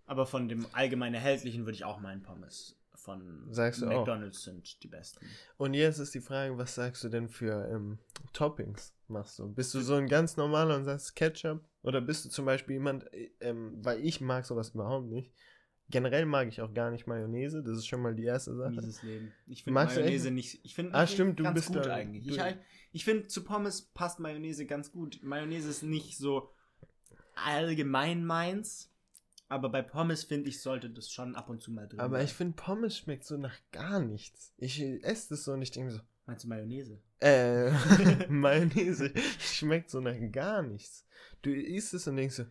[0.06, 3.82] aber von dem allgemein erhältlichen würde ich auch meinen Pommes von Sagst?
[3.84, 5.26] McDonalds sind die besten.
[5.58, 8.00] Und jetzt ist die Frage, was sagst du denn für ähm,
[8.34, 9.48] Toppings machst du?
[9.48, 11.64] Bist du so ein ganz normaler und sagst Ketchup?
[11.84, 15.32] Oder bist du zum Beispiel jemand, äh, ähm, weil ich mag sowas überhaupt nicht.
[15.90, 18.72] Generell mag ich auch gar nicht Mayonnaise, das ist schon mal die erste Sache.
[18.72, 19.32] Mieses Leben.
[19.46, 20.60] Ich finde Mayonnaise nicht.
[20.66, 22.26] Ich finde Ah, nicht stimmt, du ganz bist gut da- eigentlich.
[22.28, 22.42] du- Ich,
[22.92, 25.20] ich finde, zu Pommes passt Mayonnaise ganz gut.
[25.22, 26.50] Mayonnaise ist nicht so
[27.36, 28.92] allgemein meins.
[29.50, 32.26] Aber bei Pommes finde ich, sollte das schon ab und zu mal drin Aber sein.
[32.26, 34.54] ich finde, Pommes schmeckt so nach gar nichts.
[34.58, 37.02] Ich esse das so und ich denke so, Meinst du Mayonnaise?
[37.20, 37.72] äh,
[38.30, 41.06] Mayonnaise schmeckt so nach gar nichts.
[41.42, 42.46] Du isst es und denkst so,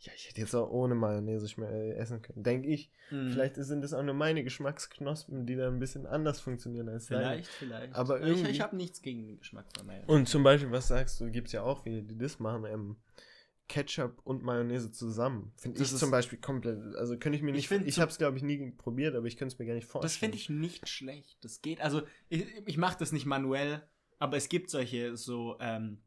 [0.00, 2.42] ja, ich hätte jetzt auch ohne Mayonnaise äh, essen können.
[2.42, 2.90] Denke ich.
[3.10, 3.30] Hm.
[3.32, 7.22] Vielleicht sind das auch nur meine Geschmacksknospen, die da ein bisschen anders funktionieren als deine.
[7.22, 7.94] Vielleicht, vielleicht.
[7.94, 10.10] Aber ich irgendwie- ich habe nichts gegen den Geschmack von Mayonnaise.
[10.12, 12.96] Und zum Beispiel, was sagst du, gibt es ja auch viele, die das machen, ähm,
[13.68, 15.52] Ketchup und Mayonnaise zusammen.
[15.56, 18.00] Finde ich ist- zum Beispiel komplett, also könnte ich mir Ich nicht, find ich so-
[18.02, 20.08] habe es glaube ich nie probiert, aber ich könnte es mir gar nicht vorstellen.
[20.10, 21.44] Das finde ich nicht schlecht.
[21.44, 21.80] Das geht.
[21.80, 23.82] Also, ich, ich mache das nicht manuell,
[24.18, 25.98] aber es gibt solche so, ähm,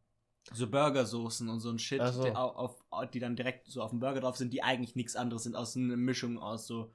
[0.51, 2.23] so Burgersoßen und so ein Shit, so.
[2.23, 5.43] die, auf, die dann direkt so auf dem Burger drauf sind, die eigentlich nichts anderes
[5.43, 6.91] sind, aus einer Mischung aus so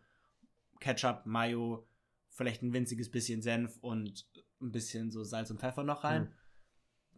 [0.81, 1.87] Ketchup, Mayo,
[2.29, 4.27] vielleicht ein winziges bisschen Senf und
[4.61, 6.25] ein bisschen so Salz und Pfeffer noch rein.
[6.25, 6.33] Mhm.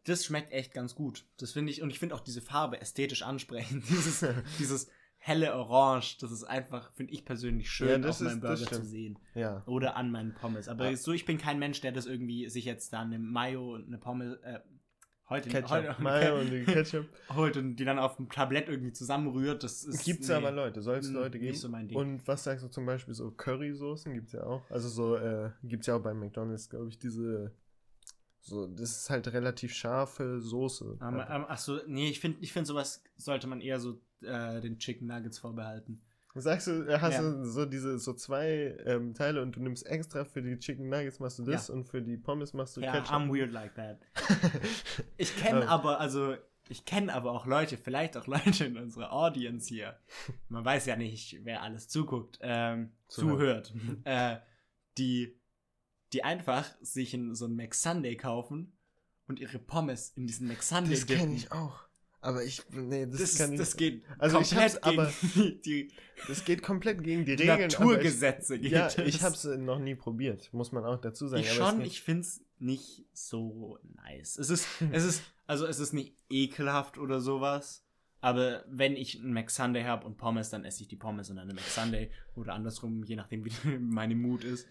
[0.04, 1.26] Das schmeckt echt ganz gut.
[1.36, 3.84] Das finde ich, und ich finde auch diese Farbe ästhetisch ansprechend.
[3.88, 4.24] Dieses,
[4.58, 4.88] dieses
[5.18, 9.18] helle Orange, das ist einfach, finde ich persönlich schön, Ja, auf meinem Burger zu sehen.
[9.34, 9.62] Ja.
[9.66, 10.68] Oder an meinen Pommes.
[10.68, 10.96] Aber Ja.
[10.96, 13.98] so, ich bin kein Mensch, der das irgendwie sich jetzt da eine Mayo und eine
[13.98, 14.60] Pommes, äh,
[15.30, 15.70] heute, Ketchup.
[15.70, 17.06] heute Mayo und die Ketchup.
[17.34, 19.62] holt und die dann auf dem Tablett irgendwie zusammenrührt.
[19.62, 20.04] Das ist.
[20.04, 21.52] Gibt's nee, aber Leute, soll es Leute geben.
[21.52, 21.96] Nicht so mein Ding.
[21.96, 24.62] Und was sagst du zum Beispiel so Currysoßen gibt's ja auch.
[24.70, 27.52] Also so äh, gibt's ja auch bei McDonald's, glaube ich, diese
[28.42, 30.98] so das ist halt relativ scharfe Soße.
[31.02, 34.60] Ähm, ähm, ach so, nee, ich finde, ich find, sowas sollte man eher so äh,
[34.60, 36.02] den Chicken Nuggets vorbehalten.
[36.34, 37.22] Sagst du, hast Ja.
[37.22, 41.18] du so diese so zwei ähm, Teile und du nimmst extra für die Chicken Nuggets
[41.18, 43.10] machst du das und für die Pommes machst du Ja, Ketchup.
[43.16, 43.98] I'm weird like that.
[45.16, 45.68] Ich kenne Ähm.
[45.68, 46.36] aber, also,
[46.68, 49.98] ich kenne aber auch Leute, vielleicht auch Leute in unserer Audience hier.
[50.48, 53.66] Man weiß ja nicht, wer alles zuguckt, ähm, Zuhört.
[53.66, 53.98] zuhört.
[54.04, 54.36] äh,
[54.98, 55.36] die,
[56.12, 58.76] die einfach sich in so einen McSunday kaufen
[59.26, 61.84] und ihre Pommes in diesen McSunday das kenne ich auch.
[62.22, 65.62] Aber ich nee, das, Das, kann ich das geht Also ich komplett hab's aber- gegen
[65.62, 65.88] die,
[66.28, 67.58] das geht komplett gegen die die Regeln.
[67.58, 68.58] aber ich- Naturgesetze.
[68.58, 68.98] geht Ja, das.
[68.98, 71.42] ich habe es noch nie probiert, muss man auch dazu sagen.
[71.42, 74.36] Ich schon, ich finde es nicht so nice.
[74.38, 77.84] Es ist, es ist, also es ist nicht ekelhaft oder sowas.
[78.22, 81.46] Aber wenn ich einen McSunday habe und Pommes, dann esse ich die Pommes und dann
[81.48, 82.10] eine McSunday.
[82.34, 84.68] Oder andersrum, je nachdem, wie meine Mut ist.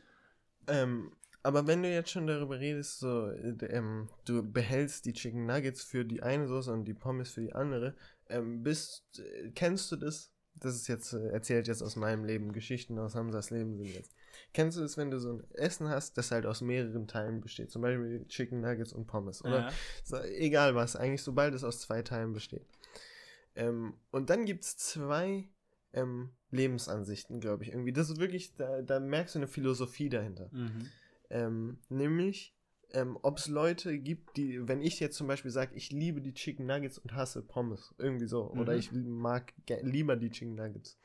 [0.67, 1.11] Ähm,
[1.43, 5.83] aber wenn du jetzt schon darüber redest, so, äh, ähm, du behältst die Chicken Nuggets
[5.83, 7.95] für die eine Soße und die Pommes für die andere,
[8.29, 10.31] ähm, bist, äh, kennst du das?
[10.55, 14.13] Das ist jetzt, äh, erzählt jetzt aus meinem Leben, Geschichten aus Hamzas Leben sind jetzt.
[14.53, 17.71] Kennst du das, wenn du so ein Essen hast, das halt aus mehreren Teilen besteht?
[17.71, 19.67] Zum Beispiel Chicken Nuggets und Pommes, oder?
[19.67, 19.73] Ja.
[20.03, 22.65] So, egal was, eigentlich sobald es aus zwei Teilen besteht.
[23.55, 25.49] Ähm, und dann gibt es zwei
[25.93, 27.93] ähm, Lebensansichten, glaube ich, irgendwie.
[27.93, 30.49] Das ist wirklich, da, da merkst du eine Philosophie dahinter.
[30.51, 30.89] Mhm.
[31.29, 32.55] Ähm, nämlich,
[32.91, 36.33] ähm, ob es Leute gibt, die, wenn ich jetzt zum Beispiel sage, ich liebe die
[36.33, 38.79] Chicken Nuggets und hasse Pommes, irgendwie so, oder Mhm.
[38.79, 40.97] ich mag lieber die Chicken Nuggets,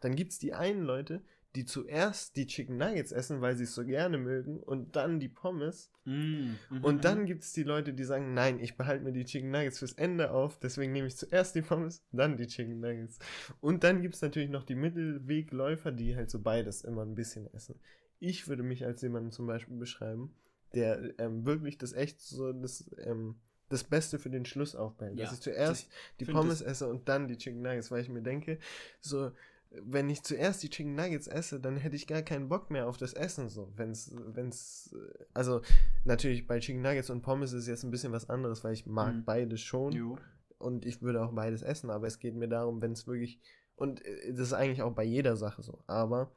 [0.00, 1.22] dann gibt es die einen Leute,
[1.54, 5.28] die zuerst die Chicken Nuggets essen, weil sie es so gerne mögen, und dann die
[5.28, 5.90] Pommes.
[6.04, 6.58] Mhm.
[6.70, 6.84] Mhm.
[6.84, 9.78] Und dann gibt es die Leute, die sagen, nein, ich behalte mir die Chicken Nuggets
[9.78, 13.18] fürs Ende auf, deswegen nehme ich zuerst die Pommes, dann die Chicken Nuggets.
[13.60, 17.52] Und dann gibt es natürlich noch die Mittelwegläufer, die halt so beides immer ein bisschen
[17.52, 17.78] essen.
[18.18, 20.34] Ich würde mich als jemanden zum Beispiel beschreiben,
[20.74, 23.36] der ähm, wirklich das echt so das, ähm,
[23.68, 25.18] das Beste für den Schluss aufbehält.
[25.18, 25.88] Ja, dass ich zuerst
[26.20, 28.58] die Pommes esse und dann die Chicken Nuggets, weil ich mir denke,
[29.00, 29.32] so,
[29.70, 32.96] wenn ich zuerst die Chicken Nuggets esse, dann hätte ich gar keinen Bock mehr auf
[32.96, 33.72] das Essen, so.
[33.76, 34.94] Wenn's, wenn's,
[35.34, 35.60] also,
[36.04, 39.14] natürlich bei Chicken Nuggets und Pommes ist jetzt ein bisschen was anderes, weil ich mag
[39.14, 39.24] Mhm.
[39.24, 40.18] beides schon Jo.
[40.58, 43.40] und ich würde auch beides essen, aber es geht mir darum, wenn es wirklich,
[43.74, 46.30] und äh, das ist eigentlich auch bei jeder Sache so, aber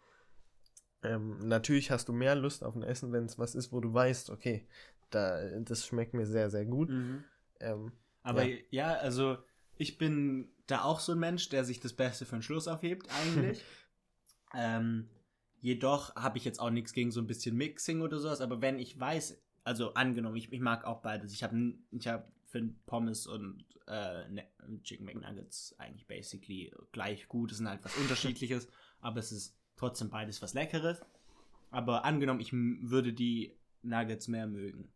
[1.03, 3.93] ähm, natürlich hast du mehr Lust auf ein Essen, wenn es was ist, wo du
[3.93, 4.67] weißt, okay,
[5.09, 6.89] da, das schmeckt mir sehr, sehr gut.
[6.89, 7.23] Mhm.
[7.59, 8.57] Ähm, Aber Ja.
[8.71, 8.93] ja.
[8.95, 9.37] also
[9.77, 13.07] ich bin da auch so ein Mensch, der sich das Beste für den Schluss aufhebt,
[13.11, 13.63] eigentlich.
[14.53, 15.09] ähm,
[15.61, 18.77] jedoch habe ich jetzt auch nichts gegen so ein bisschen Mixing oder sowas, aber wenn
[18.77, 21.33] ich weiß, also angenommen, ich, ich mag auch beides.
[21.33, 24.47] Ich habe ich hab für Pommes und äh, ne,
[24.83, 27.51] Chicken McNuggets eigentlich basically gleich gut.
[27.51, 28.67] Es sind halt was Unterschiedliches,
[29.01, 31.01] aber es ist trotzdem beides was Leckeres.
[31.71, 34.89] Aber angenommen, ich würde die Nuggets mehr mögen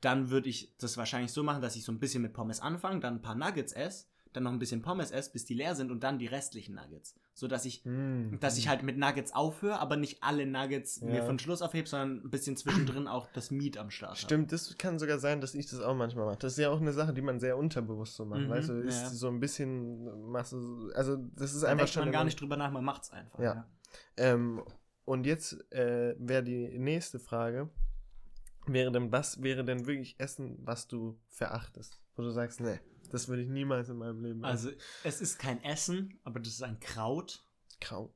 [0.00, 3.00] dann würde ich das wahrscheinlich so machen, dass ich so ein bisschen mit Pommes anfange,
[3.00, 5.90] dann ein paar Nuggets esse, dann noch ein bisschen Pommes esse, bis die leer sind
[5.90, 7.16] und dann die restlichen Nuggets.
[7.34, 11.16] So dass ich, mm, dass ich halt mit Nuggets aufhöre, aber nicht alle Nuggets mir
[11.16, 11.24] Ja.
[11.24, 14.18] von Schluss aufhebe, sondern ein bisschen zwischendrin auch das Meat am Start.
[14.18, 16.38] Stimmt, das kann sogar sein, dass ich das auch manchmal mache.
[16.38, 18.74] Das ist ja auch eine Sache, die man sehr unterbewusst so macht, Mhm, weißt du?
[18.74, 19.08] Ist ja.
[19.08, 22.40] so ein bisschen, machst du, also das ist Da einfach denkt schon man gar nicht
[22.40, 23.40] drüber nach, man macht's einfach.
[23.40, 23.66] Ja.
[24.16, 24.62] Ähm,
[25.04, 27.70] und jetzt äh, wäre die nächste Frage,
[28.66, 31.98] wäre denn, was wäre denn wirklich Essen, was du verachtest?
[32.16, 32.78] Wo du sagst, nee,
[33.10, 34.44] das würde ich niemals in meinem Leben essen.
[34.44, 34.70] Also
[35.04, 37.44] es ist kein Essen, aber das ist ein Kraut.
[37.80, 38.12] Grau.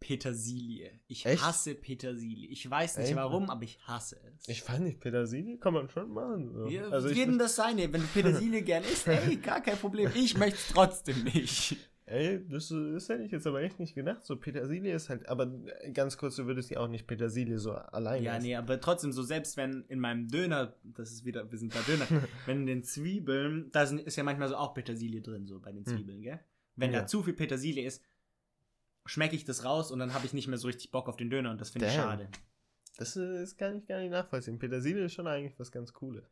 [0.00, 1.00] Petersilie.
[1.06, 1.42] Ich Echt?
[1.42, 2.48] hasse Petersilie.
[2.50, 3.16] Ich weiß nicht Echt?
[3.16, 4.46] warum, aber ich hasse es.
[4.48, 6.52] Ich fand nicht, Petersilie kann man schon machen.
[6.52, 6.66] So.
[6.66, 7.90] Ja, also ich, jedem das seine.
[7.90, 10.10] Wenn du Petersilie gern isst, ey, gar kein Problem.
[10.14, 11.78] Ich möchte es trotzdem nicht.
[12.14, 14.24] Ey, das, das hätte ich jetzt aber echt nicht gedacht.
[14.24, 15.46] So, Petersilie ist halt, aber
[15.92, 18.46] ganz kurz, du würdest ja auch nicht Petersilie so alleine Ja, essen.
[18.46, 21.80] nee, aber trotzdem, so selbst wenn in meinem Döner, das ist wieder, wir sind bei
[21.82, 22.06] Döner,
[22.46, 25.84] wenn in den Zwiebeln, da ist ja manchmal so auch Petersilie drin, so bei den
[25.84, 25.92] Hm.
[25.96, 26.40] Zwiebeln, gell?
[26.76, 27.00] Wenn Ja.
[27.00, 28.02] da zu viel Petersilie ist,
[29.06, 31.30] schmecke ich das raus und dann habe ich nicht mehr so richtig Bock auf den
[31.30, 32.28] Döner und das finde ich schade.
[32.96, 34.58] Das ist, kann ich gar nicht nachvollziehen.
[34.58, 36.24] Petersilie ist schon eigentlich was ganz Cooles.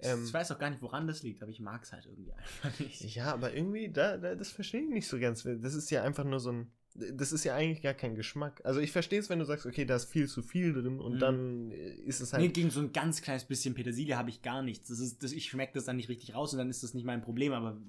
[0.00, 2.32] Ähm, ich weiß auch gar nicht, woran das liegt, aber ich mag es halt irgendwie
[2.32, 3.14] einfach nicht.
[3.14, 5.42] Ja, aber irgendwie, da, da, das verstehe ich nicht so ganz.
[5.42, 8.60] Das ist ja einfach nur so ein, das ist ja eigentlich gar kein Geschmack.
[8.64, 11.14] Also ich verstehe es, wenn du sagst, okay, da ist viel zu viel drin und
[11.14, 11.18] Mhm.
[11.18, 12.42] dann äh, ist es halt.
[12.42, 14.88] Nee, gegen so ein ganz kleines bisschen Petersilie habe ich gar nichts.
[14.88, 17.04] Das ist, das, ich schmecke das dann nicht richtig raus und dann ist das nicht
[17.04, 17.80] mein Problem, aber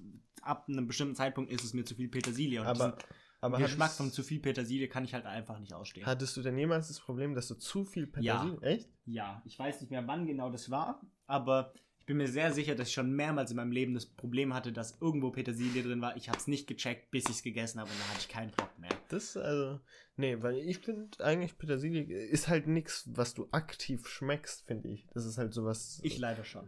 [0.42, 2.64] ab einem bestimmten Zeitpunkt ist es mir zu viel Petersilie.
[2.66, 2.98] Aber
[3.42, 6.06] aber Geschmack von zu viel Petersilie kann ich halt einfach nicht ausstehen.
[6.06, 8.42] hattest du denn jemals das Problem, dass du zu viel Ja.
[8.44, 8.62] Petersilie.
[8.62, 8.90] Echt?
[9.06, 11.74] Ja, ich weiß nicht mehr, wann genau das war, aber
[12.10, 15.00] bin mir sehr sicher, dass ich schon mehrmals in meinem Leben das Problem hatte, dass
[15.00, 16.18] irgendwo Petersilie drin war.
[16.18, 18.50] Ich habe es nicht gecheckt, bis ich es gegessen habe und dann hatte ich keinen
[18.50, 18.90] Bock mehr.
[19.10, 19.80] Das, also.
[20.18, 25.08] Nee, weil ich finde eigentlich Petersilie ist halt nichts, was du aktiv schmeckst, finde ich.
[25.14, 26.00] Das ist halt sowas.
[26.02, 26.68] Ich leider schon.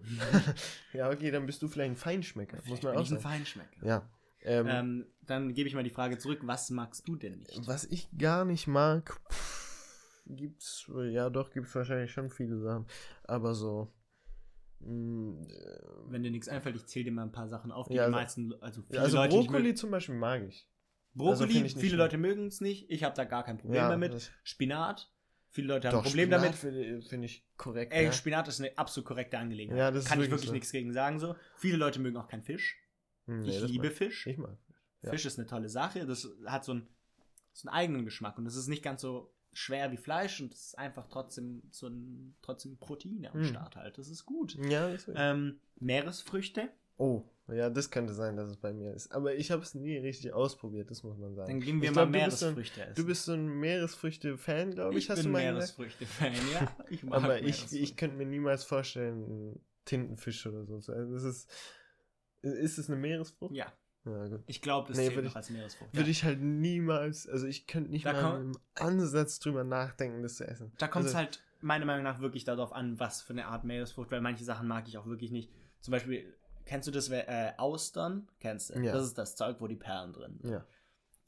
[0.94, 2.58] ja, okay, dann bist du vielleicht ein Feinschmecker.
[2.68, 3.20] muss man bin auch ich ein.
[3.20, 3.84] Feinschmecker.
[3.84, 4.08] Ja.
[4.44, 7.66] Ähm, Ähm, dann gebe ich mal die Frage zurück, was magst du denn nicht?
[7.66, 12.86] Was ich gar nicht mag, pff, gibt's, ja doch, gibt's wahrscheinlich schon viele Sachen.
[13.24, 13.92] Aber so.
[14.86, 17.96] Mh, äh, Wenn dir nichts einfällt, ich zähle dir mal ein paar Sachen auf, die
[17.96, 19.76] Ja, die also- meisten, also viele also Leute nicht Brokkoli mögen.
[19.78, 20.68] zum Beispiel mag ich.
[21.14, 21.98] Brokkoli, also ich nicht viele.
[21.98, 22.90] Leute mögen es nicht.
[22.90, 24.32] Ich habe da gar kein Problem Ja, damit.
[24.44, 25.12] Spinat,
[25.50, 26.56] viele Leute haben Doch, ein Problem Spinat damit.
[26.56, 27.94] Finde find ich korrekt.
[27.94, 28.12] Ey, ja.
[28.12, 29.78] Spinat ist eine absolut korrekte Angelegenheit.
[29.80, 30.54] Ja, das Kann ich wirklich wirklich so.
[30.54, 31.36] nichts gegen sagen so.
[31.58, 32.78] Viele Leute mögen auch keinen Fisch.
[33.28, 34.26] Hm, nee, ich liebe mag Fisch.
[34.28, 34.58] Ich mag.
[35.04, 35.10] ja.
[35.12, 36.06] Fisch ist eine tolle Sache.
[36.06, 36.88] Das hat so einen,
[37.54, 40.68] so einen eigenen Geschmack und das ist nicht ganz so schwer wie Fleisch und es
[40.68, 43.46] ist einfach trotzdem so ein trotzdem Proteine am Hm.
[43.46, 43.98] Start halt.
[43.98, 44.56] Das ist gut.
[44.70, 45.18] Ja, deswegen.
[45.20, 49.12] Ähm, Meeresfrüchte, Oh, ja, das könnte sein, dass es bei mir ist.
[49.12, 51.50] Aber ich habe es nie richtig ausprobiert, das muss man sagen.
[51.50, 52.94] dann gehen wir ich mal glaub, du bist so ein- Meeresfrüchte essen.
[52.96, 55.38] Du bist so ein Meeresfrüchte-Fan, glaube ich, ich hast bin du.
[55.38, 56.76] Meeresfrüchte-Fan, ja.
[56.92, 60.78] Ich mag Aber ich, ich könnte mir niemals vorstellen, Tintenfisch oder so.
[60.80, 61.12] zu essen.
[61.14, 61.50] das ist,
[62.44, 63.56] ist es eine Meeresfrucht?
[63.56, 63.74] Ja,
[64.06, 64.42] Ja, gut.
[64.48, 65.94] ich glaube, das Nee, zählt noch ich- als Meeresfrucht.
[65.94, 66.12] Würde ja.
[66.12, 70.36] ich halt niemals, also ich könnte nicht Da mal komm- im Ansatz drüber nachdenken, das
[70.36, 70.72] zu essen.
[70.80, 73.64] Da kommt es also, halt meiner Meinung nach wirklich darauf an, was für eine Art
[73.64, 75.52] Meeresfrucht, weil manche Sachen mag ich auch wirklich nicht.
[75.82, 76.34] Zum Beispiel,
[76.66, 78.28] kennst du das, äh, Austern?
[78.40, 78.80] Kennst du?
[78.80, 78.92] Ja.
[78.94, 80.52] Das ist das Zeug, wo die Perlen drin sind.
[80.52, 80.66] Ja.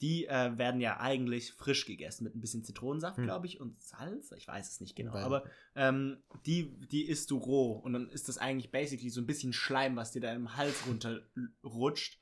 [0.00, 3.24] Die äh, werden ja eigentlich frisch gegessen mit ein bisschen Zitronensaft, Hm.
[3.24, 4.32] glaube ich, und Salz.
[4.32, 5.14] Ich weiß es nicht genau.
[5.14, 5.44] Weiß Aber
[5.76, 9.52] ähm, die, die isst du roh und dann ist das eigentlich basically so ein bisschen
[9.52, 12.18] Schleim, was dir da im Hals runterrutscht.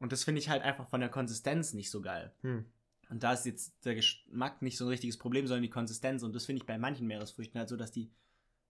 [0.00, 2.32] Und das finde ich halt einfach von der Konsistenz nicht so geil.
[2.40, 2.64] Hm.
[3.10, 6.22] Und da ist jetzt der Geschmack nicht so ein richtiges Problem, sondern die Konsistenz.
[6.22, 8.10] Und das finde ich bei manchen Meeresfrüchten halt so, dass die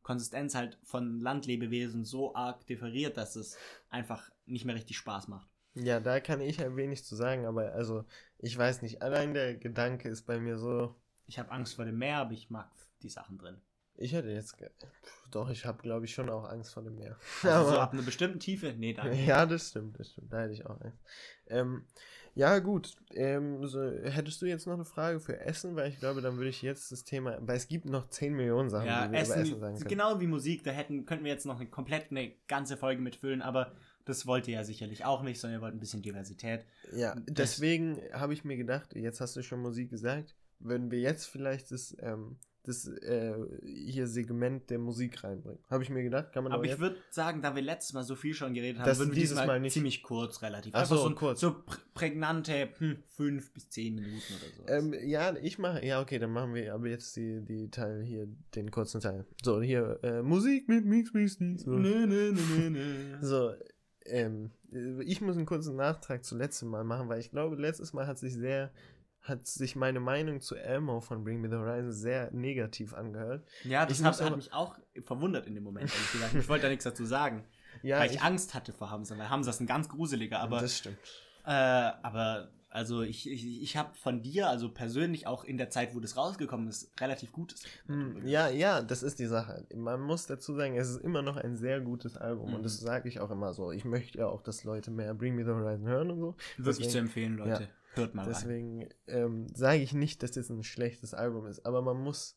[0.02, 3.56] Konsistenz halt von Landlebewesen so arg differiert, dass es
[3.90, 5.48] einfach nicht mehr richtig Spaß macht.
[5.74, 8.04] ja, da kann ich ein wenig zu sagen, aber also,
[8.38, 11.98] ich weiß nicht, allein der Gedanke ist bei mir so, Ich habe Angst vor dem
[11.98, 12.68] Meer, aber ich mag
[13.02, 13.60] die Sachen drin.
[14.00, 14.56] Ich hätte jetzt,
[15.30, 17.16] doch, ich habe glaube ich schon auch Angst vor dem Meer.
[17.42, 18.74] Also so ab einer bestimmten Tiefe?
[18.76, 19.14] Nee, danke.
[19.16, 20.32] Ja, das stimmt, das stimmt.
[20.32, 20.98] Da hätte ich auch Angst.
[21.48, 21.84] Ähm,
[22.34, 22.94] ja, gut.
[23.14, 25.74] Ähm, so, hättest du jetzt noch eine Frage für Essen?
[25.76, 28.70] Weil ich glaube, dann würde ich jetzt das Thema, weil es gibt noch 10 Millionen
[28.70, 29.88] Sachen, Ja, die wir Essen, über Essen sagen können.
[29.88, 33.42] genau wie Musik, da hätten, könnten wir jetzt noch eine komplett eine ganze Folge mitfüllen,
[33.42, 33.72] aber
[34.04, 36.64] das wollt ihr ja sicherlich auch nicht, sondern ihr wollt ein bisschen Diversität.
[36.92, 41.26] Ja, deswegen habe ich mir gedacht, jetzt hast du schon Musik gesagt, würden wir jetzt
[41.26, 45.58] vielleicht das, ähm, das äh, hier Segment der Musik reinbringen.
[45.70, 48.04] Habe ich mir gedacht, kann man Aber auch ich würde sagen, da wir letztes Mal
[48.04, 49.72] so viel schon geredet haben, Das würden wir dieses Mal nicht.
[49.72, 50.74] ziemlich kurz relativ.
[50.74, 51.40] Ach so, so, kurz.
[51.40, 54.66] so prä- prägnante hm, fünf bis zehn Minuten oder so.
[54.92, 58.28] Ähm, ja, ich mache, ja, okay, dann machen wir aber jetzt die, die Teil hier,
[58.54, 59.24] den kurzen Teil.
[59.42, 61.62] So, hier, äh, Musik mit Mix, Mix, Mix.
[61.62, 61.70] So.
[61.70, 63.16] nö, nö, nö, nö.
[63.22, 63.52] So,
[64.04, 64.50] ähm,
[65.04, 68.18] ich muss einen kurzen Nachtrag zu letztem Mal machen, weil ich glaube, letztes Mal hat
[68.18, 68.70] sich sehr,
[69.22, 73.46] hat sich meine Meinung zu Elmo von Bring Me the Horizon sehr negativ angehört.
[73.64, 75.90] Ja, das Ich hat, aber- mich auch verwundert in dem Moment.
[76.38, 77.44] Ich wollte da nichts dazu sagen,
[77.82, 80.78] Ja, weil ich, Angst hatte vor Hamza, weil Hamza ist ein ganz gruseliger, aber das
[80.78, 80.98] stimmt.
[81.44, 85.94] Äh, aber also ich, ich, ich habe von dir, also persönlich auch in der Zeit,
[85.94, 87.62] wo das rausgekommen ist, relativ gutes.
[87.86, 89.66] Hm, ja, ja, das ist die Sache.
[89.74, 92.54] Man muss dazu sagen, es ist immer noch ein sehr gutes Album Mhm.
[92.56, 93.72] und das sage ich auch immer so.
[93.72, 96.36] Ich möchte ja auch, dass Leute mehr Bring Me the Horizon hören und so.
[96.56, 97.68] Wirklich Deswegen- zu empfehlen, Leute.
[97.94, 98.26] Hört mal.
[98.26, 102.36] Deswegen ähm, sage ich nicht, dass das ein schlechtes Album ist, aber man muss,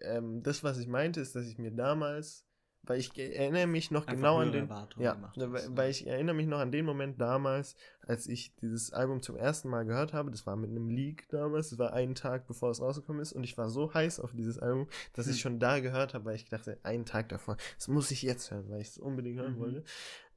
[0.00, 2.44] ähm, das, was ich meinte, ist, dass ich mir damals,
[2.82, 6.46] weil ich erinnere mich noch Einfach genau an den, ja, hast, weil ich erinnere mich
[6.46, 10.46] noch an den Moment damals, als ich dieses Album zum ersten Mal gehört habe, das
[10.46, 13.56] war mit einem Leak damals, das war einen Tag bevor es rausgekommen ist und ich
[13.58, 15.40] war so heiß auf dieses Album, dass ich Hm.
[15.40, 18.68] schon da gehört habe, weil ich dachte, einen Tag davor, das muss ich jetzt hören,
[18.70, 19.60] weil ich es unbedingt hören Mhm.
[19.60, 19.84] wollte.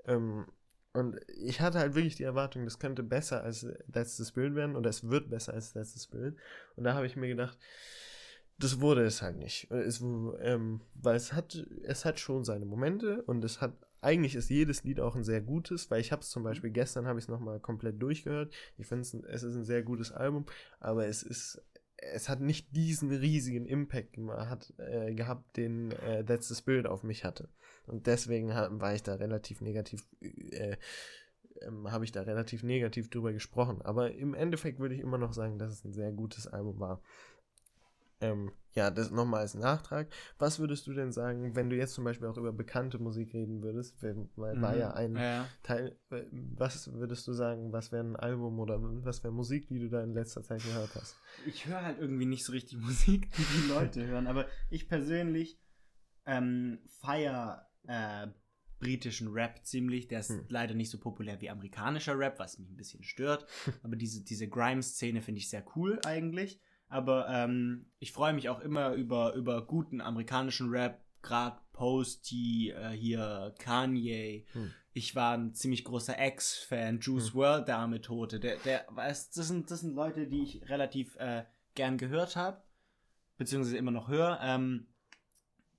[0.05, 0.45] Ähm,
[0.93, 4.89] und ich hatte halt wirklich die Erwartung, das könnte besser als the Spirit werden oder
[4.91, 6.37] es wird besser als the Spirit.
[6.75, 7.57] Und da habe ich mir gedacht,
[8.59, 9.71] das wurde es halt nicht.
[9.71, 14.49] Es, ähm, weil es hat, es hat schon seine Momente und es hat, eigentlich ist
[14.49, 17.25] jedes Lied auch ein sehr gutes, weil ich habe es zum Beispiel gestern habe ich
[17.25, 18.53] es nochmal komplett durchgehört.
[18.77, 20.45] Ich finde es, es ist ein sehr gutes Album,
[20.79, 21.61] aber es ist,
[22.13, 27.03] es hat nicht diesen riesigen Impact hat, äh, gehabt, den äh, That's the Spirit auf
[27.03, 27.49] mich hatte.
[27.85, 30.77] Und deswegen war ich da relativ negativ äh,
[31.61, 33.81] ähm, habe ich da relativ negativ drüber gesprochen.
[33.81, 37.01] Aber im Endeffekt würde ich immer noch sagen, dass es ein sehr gutes Album war.
[38.21, 40.07] Ähm, ja, das nochmal als Nachtrag.
[40.39, 43.61] Was würdest du denn sagen, wenn du jetzt zum Beispiel auch über bekannte Musik reden
[43.61, 44.01] würdest?
[44.01, 44.61] Weil mhm.
[44.61, 45.47] war ja ein ja.
[45.61, 45.97] Teil.
[46.09, 50.01] Was würdest du sagen, was wäre ein Album oder was wäre Musik, die du da
[50.01, 51.15] in letzter Zeit gehört hast?
[51.45, 55.59] Ich höre halt irgendwie nicht so richtig Musik, die die Leute hören, aber ich persönlich
[56.25, 58.27] ähm, feier äh,
[58.79, 60.07] britischen Rap ziemlich.
[60.07, 60.45] Der ist hm.
[60.49, 63.45] leider nicht so populär wie amerikanischer Rap, was mich ein bisschen stört.
[63.83, 66.59] Aber diese, diese Grime-Szene finde ich sehr cool eigentlich.
[66.93, 72.91] Aber ähm, ich freue mich auch immer über, über guten amerikanischen Rap, gerade Posty, äh,
[72.91, 74.45] hier Kanye.
[74.53, 74.71] Hm.
[74.91, 77.33] Ich war ein ziemlich großer X-Fan, Juice hm.
[77.33, 78.39] World, der arme Tote.
[78.39, 82.61] Der, der, das, sind, das sind Leute, die ich relativ äh, gern gehört habe,
[83.39, 84.39] beziehungsweise immer noch höre.
[84.43, 84.85] Ähm,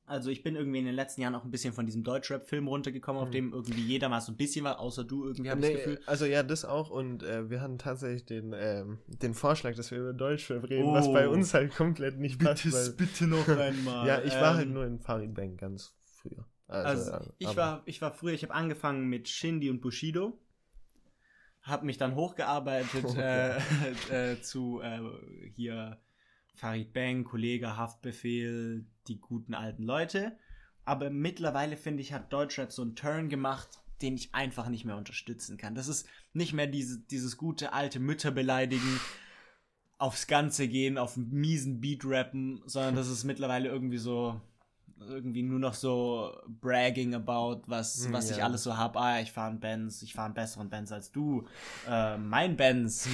[0.07, 3.23] also ich bin irgendwie in den letzten Jahren auch ein bisschen von diesem Deutschrap-Film runtergekommen,
[3.23, 3.33] auf mhm.
[3.33, 5.85] dem irgendwie jeder mal so ein bisschen war, außer du irgendwie, habe nee, ich das
[5.85, 6.01] Gefühl.
[6.07, 9.99] Also ja, das auch und äh, wir hatten tatsächlich den, ähm, den Vorschlag, dass wir
[9.99, 11.33] über Deutschrap reden, oh, was bei oh.
[11.33, 12.73] uns halt komplett nicht bitte, passt.
[12.73, 14.07] Weil, bitte noch einmal.
[14.07, 16.47] ja, ich war halt ähm, nur in Farid Bang ganz früher.
[16.67, 20.39] Also, also ich, war, ich war früher, ich habe angefangen mit Shindy und Bushido,
[21.63, 23.59] habe mich dann hochgearbeitet okay.
[24.11, 25.01] äh, äh, zu äh,
[25.55, 25.99] hier
[26.55, 30.37] Farid Bang, Kollege, Haftbefehl, die guten alten Leute.
[30.85, 34.97] Aber mittlerweile finde ich, hat Deutschrap so einen Turn gemacht, den ich einfach nicht mehr
[34.97, 35.75] unterstützen kann.
[35.75, 39.01] Das ist nicht mehr diese, dieses gute alte Mütter beleidigen,
[39.99, 44.41] aufs Ganze gehen, auf einen miesen Beat rappen, sondern das ist mittlerweile irgendwie so,
[45.09, 48.37] irgendwie nur noch so bragging about, was, hm, was ja.
[48.37, 48.99] ich alles so habe.
[48.99, 51.47] Ah, ich fahre einen Benz, ich fahre einen besseren Benz als du.
[51.89, 53.09] Äh, mein Benz.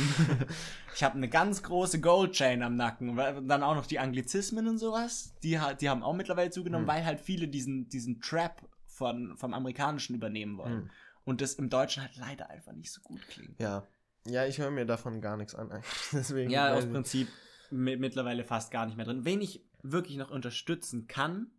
[0.95, 3.11] ich habe eine ganz große Goldchain am Nacken.
[3.11, 5.35] Und dann auch noch die Anglizismen und sowas.
[5.43, 6.91] Die, die haben auch mittlerweile zugenommen, mhm.
[6.91, 10.85] weil halt viele diesen, diesen Trap von, vom Amerikanischen übernehmen wollen.
[10.85, 10.91] Mhm.
[11.25, 13.59] Und das im Deutschen halt leider einfach nicht so gut klingt.
[13.61, 13.87] Ja.
[14.27, 15.71] Ja, ich höre mir davon gar nichts an.
[16.13, 17.29] Deswegen ja, aus Prinzip
[17.71, 19.25] mittlerweile fast gar nicht mehr drin.
[19.25, 21.51] Wen ich wirklich noch unterstützen kann,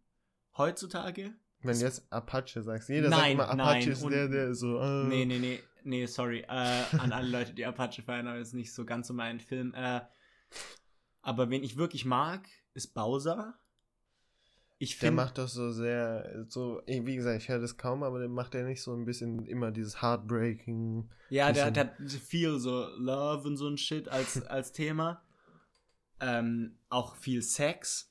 [0.58, 1.34] heutzutage.
[1.64, 3.90] Wenn du jetzt Apache sagst, jeder nein, sagt immer Apache nein.
[3.90, 4.80] ist der, der so.
[4.80, 5.04] Äh.
[5.08, 6.40] Nee, nee, nee, nee, sorry.
[6.42, 9.74] Äh, an alle Leute, die Apache feiern, aber ist nicht so ganz so mein Film.
[9.76, 10.02] Äh,
[11.22, 13.56] aber wen ich wirklich mag, ist Bowser.
[14.80, 18.30] Find, der macht doch so sehr, so, wie gesagt, ich höre das kaum, aber der
[18.30, 21.08] macht ja nicht so ein bisschen immer dieses Heartbreaking.
[21.30, 25.22] Ja, der, der, hat viel so Love und so ein Shit als, als Thema.
[26.20, 28.11] Ähm, auch viel Sex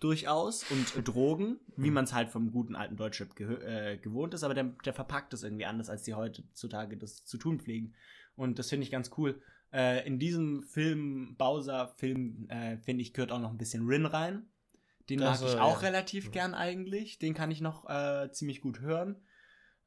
[0.00, 1.94] durchaus und Drogen, wie mhm.
[1.94, 5.42] man es halt vom guten alten Deutschrap äh, gewohnt ist, aber der, der verpackt es
[5.42, 7.94] irgendwie anders, als die heutzutage das zu tun pflegen.
[8.36, 9.40] Und das finde ich ganz cool.
[9.72, 14.46] Äh, in diesem Film, Bowser-Film, äh, finde ich, gehört auch noch ein bisschen Rin rein.
[15.10, 15.88] Den das mag ich auch ja.
[15.88, 17.18] relativ gern eigentlich.
[17.18, 19.16] Den kann ich noch äh, ziemlich gut hören.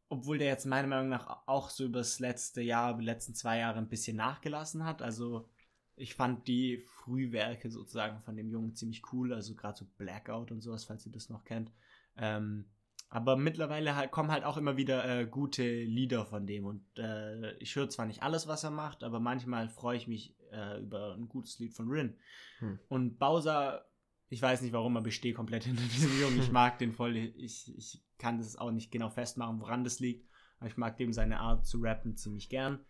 [0.09, 3.77] Obwohl der jetzt meiner Meinung nach auch so übers letzte Jahr, die letzten zwei Jahre
[3.77, 5.01] ein bisschen nachgelassen hat.
[5.01, 5.47] Also
[5.95, 10.61] ich fand die Frühwerke sozusagen von dem Jungen ziemlich cool, also gerade so Blackout und
[10.61, 11.71] sowas, falls ihr das noch kennt.
[12.17, 12.65] Ähm,
[13.09, 17.53] aber mittlerweile halt, kommen halt auch immer wieder äh, gute Lieder von dem und äh,
[17.57, 21.15] ich höre zwar nicht alles, was er macht, aber manchmal freue ich mich äh, über
[21.15, 22.15] ein gutes Lied von Rin.
[22.59, 22.79] Hm.
[22.87, 23.85] Und Bowser,
[24.29, 26.39] ich weiß nicht warum, aber ich stehe komplett hinter diesem Jungen.
[26.39, 27.17] Ich mag den voll.
[27.17, 30.29] Ich, ich kann das auch nicht genau festmachen, woran das liegt.
[30.59, 32.85] Aber ich mag dem seine Art zu rappen ziemlich gern.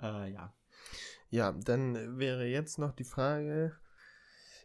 [0.00, 0.54] Äh, ja,
[1.30, 3.72] ja, dann wäre jetzt noch die Frage.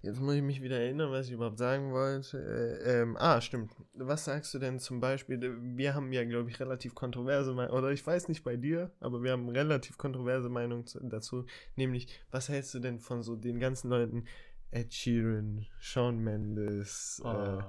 [0.02, 2.38] Jetzt muss ich mich wieder erinnern, was ich überhaupt sagen wollte.
[2.38, 3.72] Äh, ähm, ah, stimmt.
[3.94, 5.58] Was sagst du denn zum Beispiel?
[5.62, 9.22] Wir haben ja, glaube ich, relativ kontroverse Meinung, oder ich weiß nicht bei dir, aber
[9.24, 11.46] wir haben relativ kontroverse Meinung dazu.
[11.76, 14.24] Nämlich, was hältst du denn von so den ganzen Leuten,
[14.72, 17.60] Ed Sheeran, Shawn Mendes, äh, oh.
[17.60, 17.64] äh,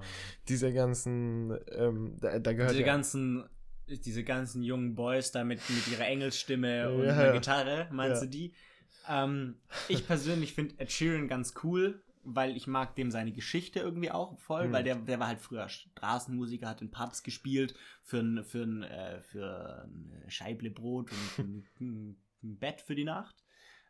[0.48, 3.48] diese ganzen, ähm, da, da gehört diese ja, ganzen,
[3.90, 8.26] diese ganzen jungen Boys da mit, mit ihrer Engelsstimme und ja, Gitarre, meinst ja.
[8.26, 8.54] du die?
[9.08, 9.56] Ähm,
[9.88, 14.38] ich persönlich finde Ed Sheeran ganz cool, weil ich mag dem seine Geschichte irgendwie auch
[14.38, 14.72] voll, mhm.
[14.72, 18.82] weil der, der war halt früher Straßenmusiker, hat in Pubs gespielt für ein, für ein,
[18.82, 23.34] äh, für ein Scheible Brot und ein, ein Bett für die Nacht.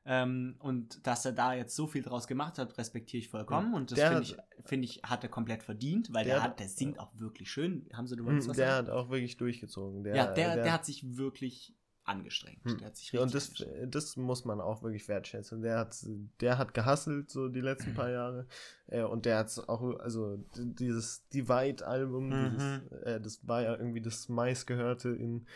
[0.07, 3.75] Ähm, und dass er da jetzt so viel draus gemacht hat, respektiere ich vollkommen.
[3.75, 6.69] Und das finde ich, find ich, hat er komplett verdient, weil der, der, hat, der
[6.69, 7.87] singt auch wirklich schön.
[7.93, 8.89] Haben sie du was Der sagen?
[8.89, 10.03] hat auch wirklich durchgezogen.
[10.03, 12.65] Der, ja, der, der, der, hat sich wirklich angestrengt.
[12.65, 12.79] Hm.
[12.79, 13.53] Der hat sich und das,
[13.89, 15.61] das muss man auch wirklich wertschätzen.
[15.61, 15.97] Der hat,
[16.41, 18.47] der hat gehasselt so die letzten paar Jahre.
[18.87, 22.81] Äh, und der hat auch, also dieses Divide-Album, mhm.
[23.05, 25.47] äh, das war ja irgendwie das meistgehörte in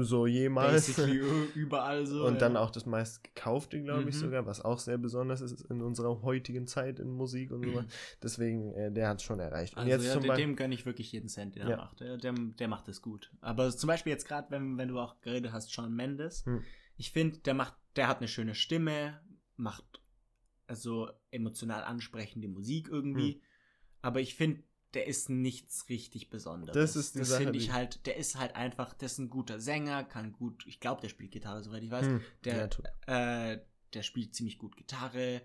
[0.00, 0.86] so jemals.
[0.86, 1.18] Basically
[1.54, 2.24] überall so.
[2.26, 2.60] Und dann ja.
[2.60, 4.20] auch das meist gekaufte, glaube ich Mhm.
[4.20, 7.84] sogar, was auch sehr besonders ist in unserer heutigen Zeit in Musik und so.
[8.22, 9.74] Deswegen, äh, der hat es schon erreicht.
[9.74, 10.46] Und Also jetzt ja, zum dem, Beispiel.
[10.46, 11.70] dem gönne ich wirklich jeden Cent, den Ja.
[11.70, 12.00] er macht.
[12.00, 13.30] Der, der, macht es gut.
[13.40, 16.62] Aber zum Beispiel jetzt gerade, wenn, wenn du auch geredet hast, Shawn Mendes, Hm.
[16.96, 19.20] ich finde, der macht, der hat eine schöne Stimme,
[19.56, 19.84] macht
[20.66, 23.34] also emotional ansprechende Musik irgendwie.
[23.34, 23.40] Hm.
[24.02, 24.62] Aber ich finde,
[24.94, 26.74] der ist nichts richtig Besonderes.
[26.74, 29.28] Das ist die das Sache, finde ich halt, der ist halt einfach, der ist ein
[29.30, 32.06] guter Sänger, kann gut, ich glaube, der spielt Gitarre, soweit ich weiß.
[32.06, 32.70] Hm, Der,
[33.06, 33.60] ja, äh,
[33.94, 35.42] der spielt ziemlich gut Gitarre,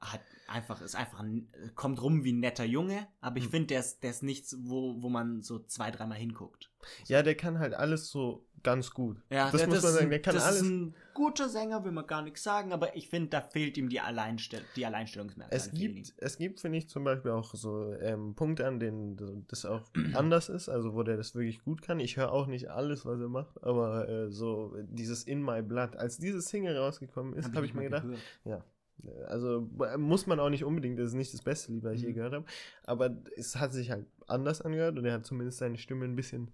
[0.00, 3.50] hat einfach, ist einfach ein, kommt rum wie ein netter Junge, aber ich Hm.
[3.50, 6.70] finde, der ist, der ist nichts, wo, wo man so zwei, dreimal hinguckt.
[7.06, 9.20] ja, der kann halt alles so ganz gut.
[9.30, 10.62] Ja, das der, muss man ist sagen, der kann das alles.
[10.62, 13.88] ist ein guter Sänger, will man gar nichts sagen, aber ich finde, da fehlt ihm
[13.88, 15.56] die, Alleinstell die Alleinstellungsmerkmale.
[15.60, 19.64] Es gibt, es gibt, finde ich, zum Beispiel auch so ähm, Punkte, an denen das
[19.64, 19.82] auch
[20.14, 21.98] anders ist, also wo der das wirklich gut kann.
[21.98, 25.96] Ich höre auch nicht alles, was er macht, aber äh, so dieses In My Blood,
[25.96, 28.06] als diese Single rausgekommen ist, habe ich mir gedacht,
[28.44, 28.58] äh,
[29.26, 32.10] also muss man auch nicht unbedingt, das ist nicht das beste Lied, was ich je
[32.10, 32.14] Mhm.
[32.14, 32.44] gehört habe,
[32.84, 36.50] aber es hat sich halt anders angehört und er hat zumindest seine Stimme ein bisschen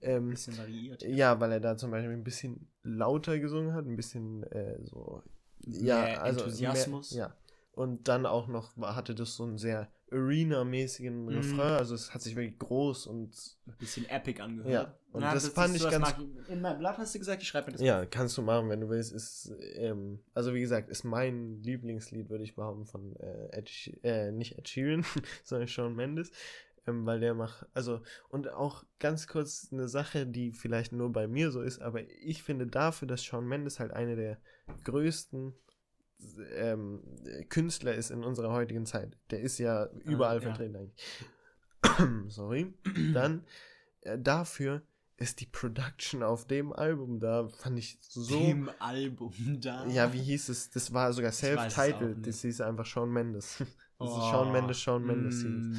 [0.00, 1.02] Ein ähm, bisschen variiert.
[1.02, 5.22] Ja, weil er da zum Beispiel ein bisschen lauter gesungen hat, ein bisschen äh, so.
[5.66, 6.40] Ja, Mehr also.
[6.40, 7.12] Enthusiasmus.
[7.12, 7.36] Mehr, ja.
[7.74, 11.28] Und dann auch noch hatte das so einen sehr Arena-mäßigen Mhm.
[11.28, 13.30] Refrain, also es hat sich wirklich groß und.
[13.66, 14.70] Ein bisschen epic angehört.
[14.72, 16.16] Ja, und das fand ich das ganz- mag
[16.48, 18.80] In meinem Blatt hast du gesagt, ich schreibe mir das Ja, kannst du machen, wenn
[18.80, 19.12] du willst.
[19.12, 23.70] Ist, ähm, also wie gesagt, ist mein Lieblingslied, würde ich behaupten, von äh, Ed,
[24.02, 25.04] äh, nicht Ed Sheeran,
[25.44, 26.30] sondern Shawn Mendes.
[26.84, 31.28] Ähm, weil der macht, also, und auch ganz kurz eine Sache, die vielleicht nur bei
[31.28, 34.38] mir so ist, aber ich finde dafür, dass Shawn Mendes halt eine der
[34.82, 35.52] größten
[36.54, 37.02] ähm,
[37.48, 39.16] Künstler ist in unserer heutigen Zeit.
[39.30, 40.42] Der ist ja überall ja.
[40.42, 40.94] vertreten eigentlich.
[42.32, 42.72] Sorry.
[43.14, 43.44] Dann
[44.02, 44.82] äh, dafür
[45.16, 48.38] ist die Production auf dem Album da, fand ich so.
[48.38, 49.86] Dem Album da.
[49.86, 50.70] Ja, wie hieß es?
[50.70, 52.26] Das war sogar self-titled.
[52.26, 53.62] Das hieß einfach Shawn Mendes.
[54.02, 55.72] Das ist Oh, Shawn Mendes, Shawn Mendes mm,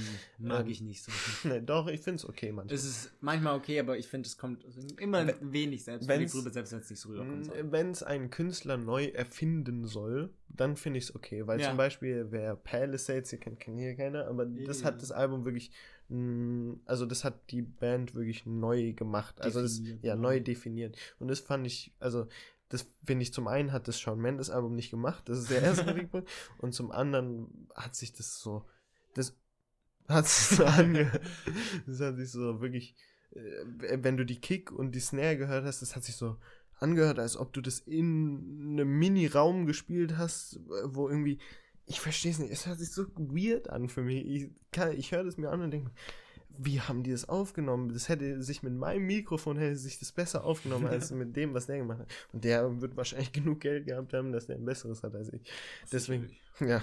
[0.47, 1.11] Mag Ähm, ich nicht so.
[1.49, 2.75] Nee, doch, ich finde es okay manchmal.
[2.75, 4.65] Es ist manchmal okay, aber ich finde, es kommt
[4.99, 7.51] immer Wenn- wenig selbst rüber, selbst wenn es nicht so rüberkommt.
[7.71, 11.45] Wenn es einen Künstler neu erfinden soll, dann finde ich es okay.
[11.47, 11.69] Weil Ja.
[11.69, 14.87] zum Beispiel, wer Palisades, ihr kennt, kennt hier keiner, aber das Ja.
[14.87, 15.71] hat das Album wirklich,
[16.09, 19.41] mh, also das hat die Band wirklich neu gemacht.
[19.41, 20.97] Also das, Definiert, ja, neu definiert.
[21.19, 22.27] Und das fand ich, also
[22.73, 25.61] das finde ich zum einen hat das Shawn Mendes Album nicht gemacht, das ist der
[25.61, 26.29] erste Kritikpunkt.
[26.57, 28.65] Und zum anderen hat sich das so,
[29.13, 29.37] das
[30.07, 31.21] hat sich so angehört.
[31.85, 32.95] Das hat sich so wirklich,
[33.31, 36.37] äh, wenn du die Kick und die Snare gehört hast, das hat sich so
[36.79, 41.39] angehört, als ob du das in einem Mini-Raum gespielt hast, wo irgendwie,
[41.85, 44.25] ich verstehe es nicht, es hört sich so weird an für mich.
[44.25, 45.91] Ich, kann- ich höre das mir an und denke,
[46.57, 47.91] wie haben die das aufgenommen?
[47.93, 51.65] Das hätte sich mit meinem Mikrofon hätte sich das besser aufgenommen als mit dem, was
[51.65, 52.13] der gemacht hat.
[52.31, 55.41] Und der wird wahrscheinlich genug Geld gehabt haben, dass der ein besseres hat als ich.
[55.91, 56.29] Deswegen,
[56.59, 56.81] ja,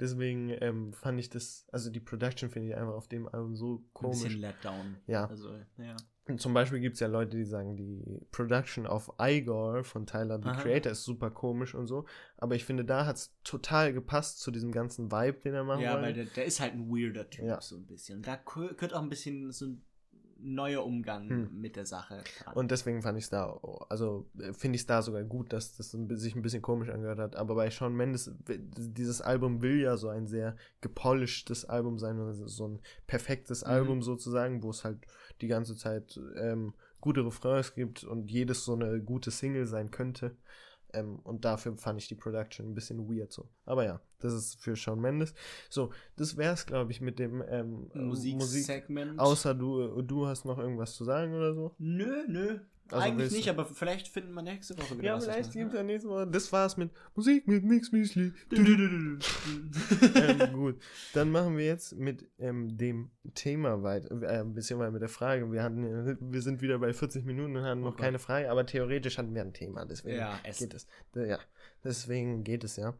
[0.00, 3.76] deswegen ähm, fand ich das, also die Production finde ich einfach auf dem Album so
[3.76, 4.22] Ein komisch.
[4.22, 4.96] bisschen Letdown.
[5.06, 5.26] Ja.
[5.26, 5.96] Also, ja.
[6.38, 8.02] Zum Beispiel gibt es ja Leute, die sagen, die
[8.32, 10.60] Production auf Igor von Tyler, the Aha.
[10.60, 12.04] Creator, ist super komisch und so.
[12.36, 15.82] Aber ich finde, da hat es total gepasst zu diesem ganzen Vibe, den er machen
[15.82, 16.24] Ja, weil wollte.
[16.24, 17.60] der, der ist halt ein weirder Typ, Ja.
[17.60, 18.22] so ein bisschen.
[18.22, 19.82] Da gehö- gehört auch ein bisschen so ein
[20.54, 21.60] neuer Umgang Hm.
[21.60, 22.22] mit der Sache.
[22.42, 22.54] dran.
[22.54, 25.76] Und deswegen fand ich es da, also äh, finde ich es da sogar gut, dass
[25.76, 27.36] das sich ein bisschen komisch angehört hat.
[27.36, 32.46] Aber bei Shawn Mendes, dieses Album will ja so ein sehr gepolischtes Album sein, also
[32.46, 33.70] so ein perfektes Mhm.
[33.70, 34.98] Album sozusagen, wo es halt
[35.40, 40.36] die ganze Zeit ähm, gute Refrains gibt und jedes so eine gute Single sein könnte.
[40.96, 43.48] Ähm, und dafür fand ich die Production ein bisschen weird so.
[43.64, 45.34] Aber ja, das ist für Shawn Mendes.
[45.68, 48.36] So, das wär's, glaube ich, mit dem ähm, Musik.
[48.36, 49.18] Musiksegment.
[49.18, 51.74] Außer du, du hast noch irgendwas zu sagen oder so?
[51.78, 52.58] Nö, nö.
[52.90, 55.24] Also Eigentlich nicht, aber vielleicht finden wir nächste Woche wieder Ja, was.
[55.24, 56.26] vielleicht was gibt es ja nächste Woche.
[56.28, 58.32] Das war's mit Musik mit Mix Müsli.
[58.52, 59.18] ähm,
[60.52, 60.80] gut,
[61.12, 65.50] dann machen wir jetzt mit ähm, dem Thema weiter, äh, beziehungsweise mit der Frage.
[65.50, 68.02] Wir, hatten, ja- wir sind wieder bei 40 Minuten und hatten noch Okay.
[68.02, 70.86] keine Frage, aber theoretisch hatten wir ein Thema, deswegen Ja, geht es.
[71.14, 71.38] Ja,
[71.84, 72.94] deswegen geht es ja.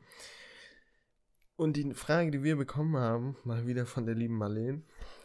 [1.57, 4.82] Und die Frage, die wir bekommen haben, mal wieder von der lieben Marlene.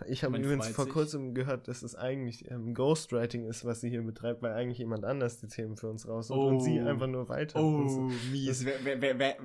[0.08, 4.02] Ich habe übrigens vor kurzem gehört, dass es eigentlich ähm, Ghostwriting ist, was sie hier
[4.02, 6.86] betreibt, weil eigentlich jemand anders die Themen für uns raussucht und sie Oh.
[6.88, 7.62] einfach nur weiter.
[7.62, 8.64] Oh, mies.
[8.64, 9.38] Wer, wer, wer, wer,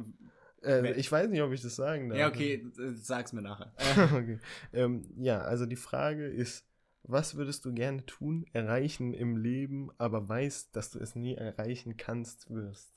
[0.62, 2.18] Äh, ich weiß nicht, ob ich das sagen darf.
[2.18, 3.72] ja, okay, äh, sag's mir nachher.
[4.14, 4.38] okay.
[4.72, 6.64] Ähm, ja, also die Frage ist,
[7.02, 11.96] was würdest du gerne tun, erreichen im Leben, aber weißt, dass du es nie erreichen
[11.96, 12.92] kannst, wirst?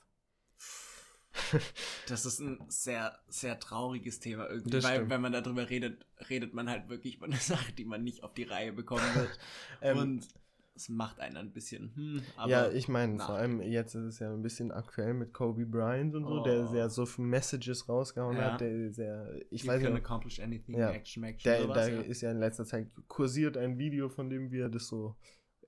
[2.08, 5.10] Das ist ein sehr, sehr trauriges Thema irgendwie, Das weil stimmt.
[5.10, 8.34] wenn man darüber redet, redet man halt wirklich über eine Sache, die man nicht auf
[8.34, 9.30] die Reihe bekommen wird.
[9.82, 10.28] Ähm, Und
[10.74, 11.92] das macht einen ein bisschen.
[11.94, 15.66] Hm, ja, ich meine, vor allem jetzt ist es ja ein bisschen aktuell mit Kobe
[15.66, 16.42] Bryant und so, oh.
[16.42, 18.52] der sehr so viele Messages rausgehauen ja.
[18.52, 19.92] hat, der sehr, ich you weiß nicht.
[19.92, 22.00] accomplish anything, ja, action, action, der, da ja.
[22.00, 25.16] ist ja in letzter Zeit kursiert ein Video von dem, wie er das so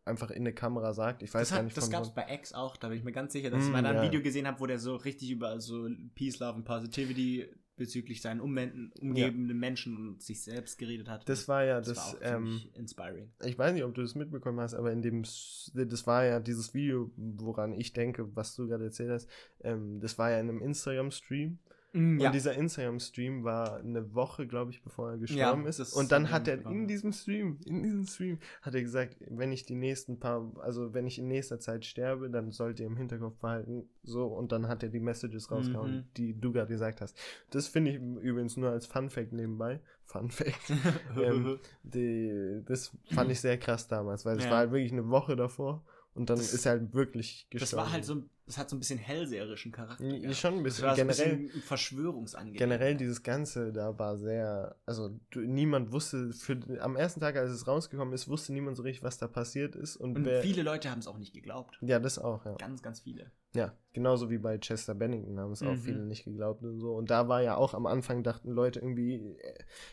[0.05, 1.23] einfach in eine Kamera sagt.
[1.23, 1.77] Ich weiß das gar nicht.
[1.77, 3.73] Das gab es bei X auch, da bin ich mir ganz sicher, dass mm, ich
[3.73, 3.91] mal ja.
[3.91, 8.21] ein Video gesehen habe, wo der so richtig über so Peace, Love und Positivity bezüglich
[8.21, 9.55] seinen umgebenden ja.
[9.55, 11.29] Menschen und sich selbst geredet hat.
[11.29, 13.33] Das war ja das, das war ähm, inspiring.
[13.45, 16.75] Ich weiß nicht, ob du das mitbekommen hast, aber in dem, das war ja dieses
[16.75, 19.29] Video, woran ich denke, was du gerade erzählt hast,
[19.63, 21.59] ähm, das war ja in einem Instagram-Stream
[21.95, 22.29] ja.
[22.29, 25.93] Und dieser Instagram-Stream war eine Woche, glaube ich, bevor er gestorben ja, ist.
[25.93, 29.67] Und dann hat er in diesem Stream, in diesem Stream, hat er gesagt, wenn ich
[29.67, 33.37] die nächsten paar, also wenn ich in nächster Zeit sterbe, dann sollt ihr im Hinterkopf
[33.37, 36.05] behalten, so, und dann hat er die Messages rausgehauen, mhm.
[36.17, 37.17] die du gerade gesagt hast.
[37.51, 39.81] Das finde ich übrigens nur als Fun-Fact nebenbei.
[40.07, 40.73] Fun-Fact.
[41.23, 44.51] ähm, die, das fand ich sehr krass damals, weil es ja.
[44.51, 45.85] war halt wirklich eine Woche davor
[46.15, 47.71] und dann das, ist er halt wirklich gestorben.
[47.71, 48.23] Das war halt so,
[48.53, 50.05] das hat so ein bisschen hellseherischen Charakter.
[50.05, 50.95] Ja, schon ein bisschen.
[50.95, 52.69] Generell, ein bisschen Verschwörungsangehörigkeit.
[52.69, 57.51] Generell dieses Ganze da war sehr, also du, niemand wusste, für, am ersten Tag, als
[57.51, 59.97] es rausgekommen ist, wusste niemand so richtig, was da passiert ist.
[59.97, 61.79] Und, und wer, viele Leute haben es auch nicht geglaubt.
[61.81, 62.55] Ja, das auch, ja.
[62.57, 63.33] Ganz, ganz viele.
[63.55, 65.69] Ja, genauso wie bei Chester Bennington haben es mhm.
[65.69, 66.95] auch viele nicht geglaubt und so.
[66.95, 69.39] Und da war ja auch am Anfang, dachten Leute irgendwie,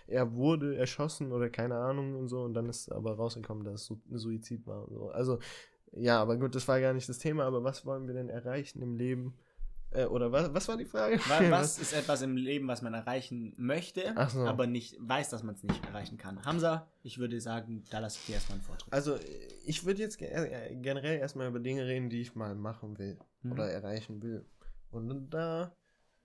[0.07, 2.41] er wurde erschossen oder keine Ahnung und so.
[2.41, 5.09] Und dann ist aber rausgekommen, dass es ein Suizid war und so.
[5.09, 5.39] Also
[5.93, 8.81] ja, aber gut, das war gar nicht das Thema, aber was wollen wir denn erreichen
[8.81, 9.33] im Leben?
[9.91, 11.19] Äh, oder was, was war die Frage?
[11.49, 14.45] Was, ist etwas im Leben, was man erreichen möchte, so.
[14.45, 16.45] aber nicht weiß, dass man es nicht erreichen kann?
[16.45, 18.93] Hamza, ich würde sagen, da lasse ich dir erstmal einen Vortritt.
[18.93, 19.17] Also,
[19.65, 23.53] ich würde jetzt äh, generell erstmal über Dinge reden, die ich mal machen will mhm.
[23.53, 24.45] oder erreichen will.
[24.91, 25.73] Und da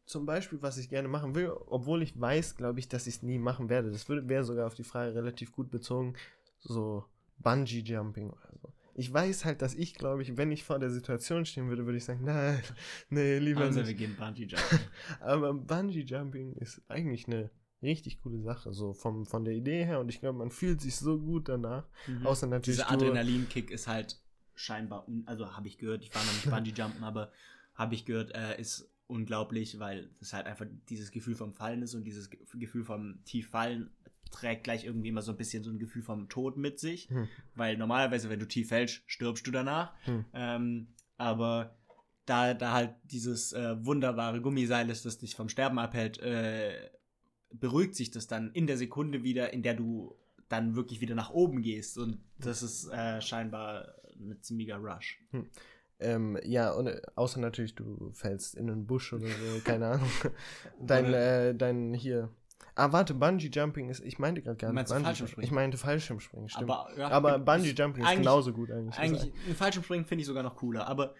[0.07, 3.23] zum Beispiel, was ich gerne machen will, obwohl ich weiß, glaube ich, dass ich es
[3.23, 3.91] nie machen werde.
[3.91, 6.15] Das wäre sogar auf die Frage relativ gut bezogen,
[6.61, 7.05] so
[7.39, 8.54] Bungee Jumping oder
[8.95, 11.99] ich weiß halt, dass ich, glaube ich, wenn ich vor der Situation stehen würde, würde
[11.99, 12.63] ich sagen, nein,
[13.11, 13.89] nee, lieber also, nicht.
[13.89, 14.79] wir gehen Bungee Jumping.
[15.21, 17.51] Aber Bungee Jumping ist eigentlich eine
[17.83, 20.97] richtig coole Sache, so vom, von der Idee her und ich glaube, man fühlt sich
[20.97, 21.87] so gut danach.
[22.07, 22.27] Mhm.
[22.27, 22.79] Außer natürlich.
[22.79, 24.19] Dieser Adrenalinkick ist halt
[24.55, 27.33] scheinbar, also habe ich gehört, ich war noch nicht Bungee Jumpen, aber
[27.75, 31.95] habe ich gehört, äh, ist unglaublich, weil es halt einfach dieses Gefühl vom Fallen ist
[31.95, 33.91] und dieses Gefühl vom Tieffallen
[34.35, 37.09] trägt gleich irgendwie immer so ein bisschen so ein Gefühl vom Tod mit sich.
[37.09, 37.29] Hm.
[37.55, 39.93] Weil normalerweise, wenn du tief fällst, stirbst du danach.
[40.05, 40.25] Hm.
[40.35, 41.77] Ähm, aber
[42.27, 46.91] da, da halt dieses äh, wunderbare Gummiseil ist, das dich vom Sterben abhält, äh,
[47.53, 50.17] beruhigt sich das dann in der Sekunde wieder, in der du
[50.49, 51.99] dann wirklich wieder nach oben gehst.
[51.99, 55.21] Und das ist äh, scheinbar ein ziemlicher Rush.
[55.31, 55.47] Hm.
[56.01, 60.11] Ähm, ja, und, äh, außer natürlich, du fällst in einen Busch oder so, keine Ahnung.
[60.81, 62.31] Dein, äh, dein hier,
[62.75, 64.89] Ah, warte, Bungee Jumping ist, ich meinte gerade gar nicht.
[64.89, 65.47] Bungee Fallschirmspringen?
[65.47, 66.71] Ich meinte Fallschirmspringen, stimmt.
[66.71, 68.99] Aber, ja, aber Bungee Jumping ist genauso gut eigentlich.
[68.99, 70.87] Eigentlich, ein Fallschirmspringen finde ich sogar noch cooler.
[70.87, 71.15] Aber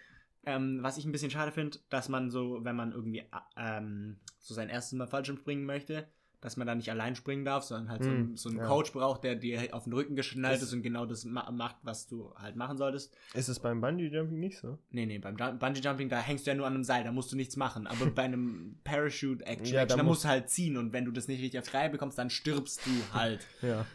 [0.45, 3.23] ähm, was ich ein bisschen schade finde, dass man so, wenn man irgendwie
[3.57, 6.07] ähm, so sein erstes Mal Fallschirmspringen möchte,
[6.45, 8.67] dass man da nicht allein springen darf, sondern halt so, mm, einen, so einen ja.
[8.67, 11.77] Coach braucht, der dir auf den Rücken geschnallt ist, ist und genau das ma macht,
[11.81, 13.17] was du halt machen solltest.
[13.33, 14.77] Ist es beim Bungee Jumping nicht so?
[14.91, 17.31] Nee, nee, beim Bungee Jumping, da hängst du ja nur an einem Seil, da musst
[17.31, 17.87] du nichts machen.
[17.87, 21.27] Aber bei einem Parachute Action, ja, da, musst du halt ziehen und wenn du das
[21.27, 23.43] nicht richtig auf Reihe bekommst, dann stirbst du halt.
[23.63, 23.87] ja,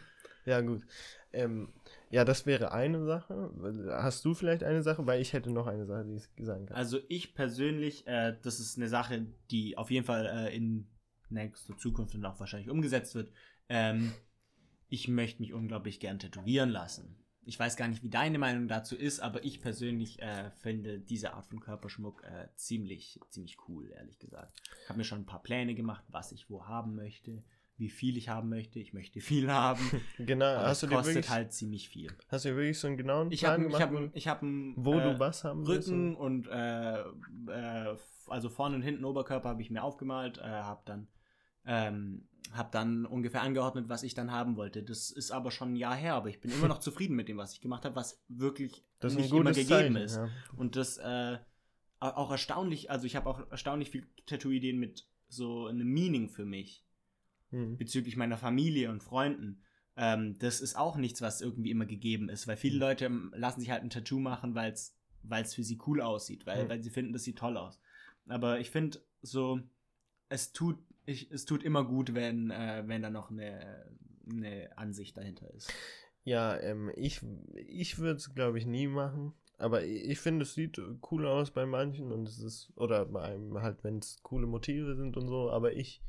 [0.45, 0.81] ja, gut.
[1.31, 1.69] Ähm,
[2.09, 3.49] ja, das wäre eine Sache.
[3.91, 5.07] Hast du vielleicht eine Sache?
[5.07, 6.75] Weil ich hätte noch eine Sache, die ich sagen kann.
[6.75, 10.87] Also ich persönlich, äh, das ist eine Sache, die auf jeden Fall äh, in
[11.31, 13.31] nächster Zukunft und auch wahrscheinlich umgesetzt wird.
[13.69, 14.13] Ähm,
[14.89, 17.15] ich möchte mich unglaublich gern tätowieren lassen.
[17.43, 21.33] Ich weiß gar nicht, wie deine Meinung dazu ist, aber ich persönlich äh, finde diese
[21.33, 24.53] Art von Körperschmuck äh, ziemlich, ziemlich cool, ehrlich gesagt.
[24.83, 27.43] Ich habe mir schon ein paar Pläne gemacht, was ich wo haben möchte,
[27.77, 28.79] wie viel ich haben möchte.
[28.79, 29.81] Ich möchte viel haben.
[30.19, 32.11] genau, aber hast es du kostet wirklich, halt ziemlich viel.
[32.27, 34.11] Hast du wirklich so einen genauen ich Plan hab, gemacht?
[34.13, 38.83] Ich habe hab, wo äh, du was haben Rücken und äh, äh, also vorne und
[38.83, 41.07] hinten Oberkörper habe ich mir aufgemalt, äh, habe dann
[41.65, 44.83] ähm, habe dann ungefähr angeordnet, was ich dann haben wollte.
[44.83, 47.37] Das ist aber schon ein Jahr her, aber ich bin immer noch zufrieden mit dem,
[47.37, 50.17] was ich gemacht habe, was wirklich das nicht immer gegeben Zeichen, ist.
[50.17, 50.29] Ja.
[50.57, 51.37] Und das äh,
[51.99, 56.85] auch erstaunlich, also ich habe auch erstaunlich viele Tattoo-Ideen mit so einem Meaning für mich.
[57.51, 57.77] Mhm.
[57.77, 59.61] Bezüglich meiner Familie und Freunden.
[59.95, 62.81] Ähm, das ist auch nichts, was irgendwie immer gegeben ist, weil viele mhm.
[62.81, 66.69] Leute lassen sich halt ein Tattoo machen, weil es für sie cool aussieht, weil, mhm.
[66.69, 67.79] weil sie finden, das sieht toll aus.
[68.27, 69.59] Aber ich finde so,
[70.29, 73.85] es tut ich, es tut immer gut, wenn, äh, wenn da noch eine,
[74.29, 75.73] eine Ansicht dahinter ist.
[76.23, 77.21] Ja, ähm, ich,
[77.55, 79.33] ich würde es, glaube ich, nie machen.
[79.57, 80.81] Aber ich finde, es sieht
[81.11, 84.95] cool aus bei manchen und es ist, oder bei einem halt, wenn es coole Motive
[84.95, 86.01] sind und so, aber ich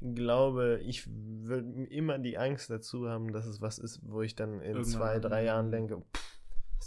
[0.00, 4.54] glaube, ich würde immer die Angst dazu haben, dass es was ist, wo ich dann
[4.54, 6.29] in Irgendwann zwei, drei Jahren denke, pff,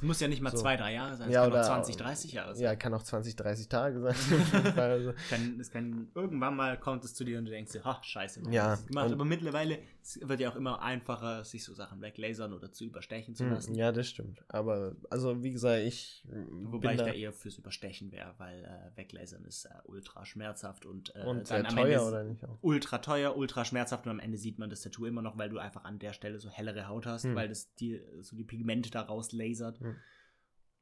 [0.04, 0.58] muss ja nicht mal So.
[0.58, 1.28] zwei, drei Jahre sein.
[1.30, 2.64] Es Ja, kann auch oder- 20, 30 Jahre sein.
[2.64, 4.16] Ja, kann auch 20, 30 Tage sein.
[4.78, 8.00] also, kann, es kann, irgendwann mal kommt es zu dir und du denkst dir, ha,
[8.02, 9.12] scheiße, warum Ja, gemacht.
[9.12, 13.36] Aber mittlerweile es wird ja auch immer einfacher, sich so Sachen weglasern oder zu überstechen
[13.36, 13.74] zu hm, lassen.
[13.76, 14.44] ja, das stimmt.
[14.50, 18.66] Aber, also, wie gesagt, ich Wobei bin ich da, da eher fürs Überstechen wäre, weil
[18.66, 22.58] äh, weglasern ist äh, ultra schmerzhaft und, äh, und sehr teuer, oder nicht auch?
[22.62, 25.58] ultra teuer, ultra schmerzhaft und am Ende sieht man das Tattoo immer noch, weil du
[25.58, 27.36] einfach an der Stelle so hellere Haut hast, Hm.
[27.36, 29.80] weil das die, so die Pigmente daraus lasert.
[29.80, 29.96] Hm.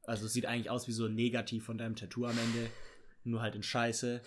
[0.04, 2.72] Also es sieht eigentlich aus wie so ein Negativ von deinem Tattoo am Ende,
[3.24, 4.22] nur halt in Scheiße.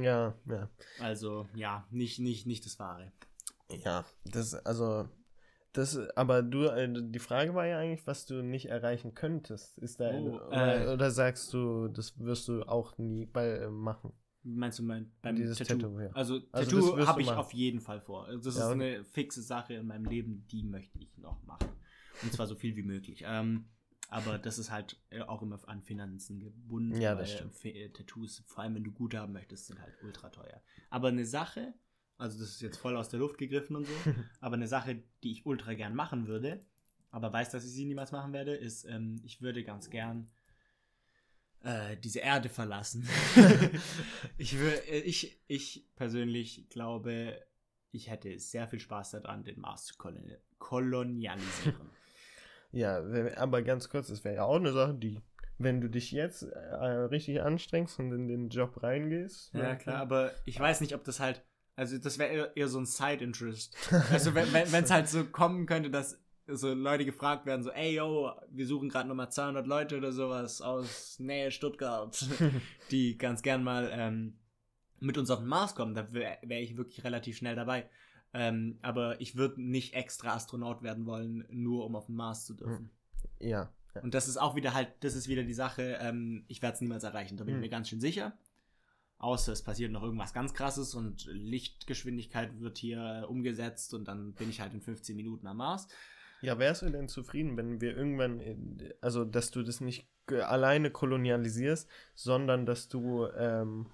[0.00, 0.70] Ja, ja.
[0.98, 3.12] Also ja, nicht, nicht, nicht das Wahre.
[3.70, 5.08] Ja, das, also,
[5.72, 9.78] das, aber du, äh, die Frage war ja eigentlich, was du nicht erreichen könntest.
[9.78, 10.92] Ist da, Oh, oder, äh.
[10.94, 14.12] oder sagst du, das wirst du auch nie bei, äh, machen?
[14.46, 15.78] Meinst du mein, beim Dieses Tattoo?
[15.78, 16.10] Tattoo, ja.
[16.12, 17.38] Also, Also Tattoo habe ich machen.
[17.38, 18.26] auf jeden Fall vor.
[18.26, 21.68] Also das Ja, ist eine fixe Sache in meinem Leben, die möchte ich noch machen.
[22.22, 23.24] Und zwar so viel wie möglich.
[23.26, 23.70] Ähm,
[24.10, 26.94] aber das ist halt äh, auch immer an Finanzen gebunden.
[27.00, 27.64] Ja, das weil stimmt.
[27.64, 30.60] Äh, Tattoos, vor allem wenn du gute haben möchtest, sind halt ultra teuer.
[30.90, 31.72] Aber eine Sache,
[32.16, 33.92] also das ist jetzt voll aus der Luft gegriffen und so,
[34.40, 36.64] aber eine Sache, die ich ultra gern machen würde,
[37.10, 40.30] aber weiß, dass ich sie niemals machen werde, ist, ähm, ich würde ganz gern
[41.64, 43.08] äh, diese Erde verlassen.
[44.38, 47.40] ich, wür, äh, ich, ich persönlich glaube,
[47.90, 51.90] ich hätte sehr viel Spaß daran, den Mars zu koloni kolonialisieren.
[52.72, 53.04] Ja,
[53.36, 55.20] aber ganz kurz, das wäre ja auch eine Sache, die,
[55.58, 59.54] wenn du dich jetzt äh, richtig anstrengst und in den Job reingehst.
[59.54, 61.44] ja, ne, klar, aber ich weiß nicht, ob das halt,
[61.76, 63.76] also das wäre eher, so ein Side-Interest.
[64.10, 68.30] Also wenn es halt so kommen könnte, dass so Leute gefragt werden, so, ey, yo,
[68.50, 72.26] wir suchen gerade nochmal 200 Leute oder sowas aus Nähe Stuttgart,
[72.90, 74.38] die ganz gern mal ähm,
[75.00, 77.88] mit uns auf den Mars kommen, da wäre wär ich wirklich relativ schnell dabei.
[78.34, 82.54] Ähm, aber ich würde nicht extra Astronaut werden wollen, nur um auf den Mars zu
[82.54, 82.90] dürfen.
[83.38, 83.70] Ja.
[83.94, 84.00] ja.
[84.02, 86.80] Und das ist auch wieder halt, das ist wieder die Sache, ähm, ich werde es
[86.80, 87.62] niemals erreichen, da bin Hm.
[87.62, 88.36] ich mir ganz schön sicher.
[89.24, 94.50] Außer es passiert noch irgendwas ganz krasses und Lichtgeschwindigkeit wird hier umgesetzt und dann bin
[94.50, 95.88] ich halt in 15 Minuten am Mars.
[96.42, 98.42] Ja, wärst du denn zufrieden, wenn wir irgendwann,
[99.00, 103.86] also dass du das nicht alleine kolonialisierst, sondern dass du, ähm,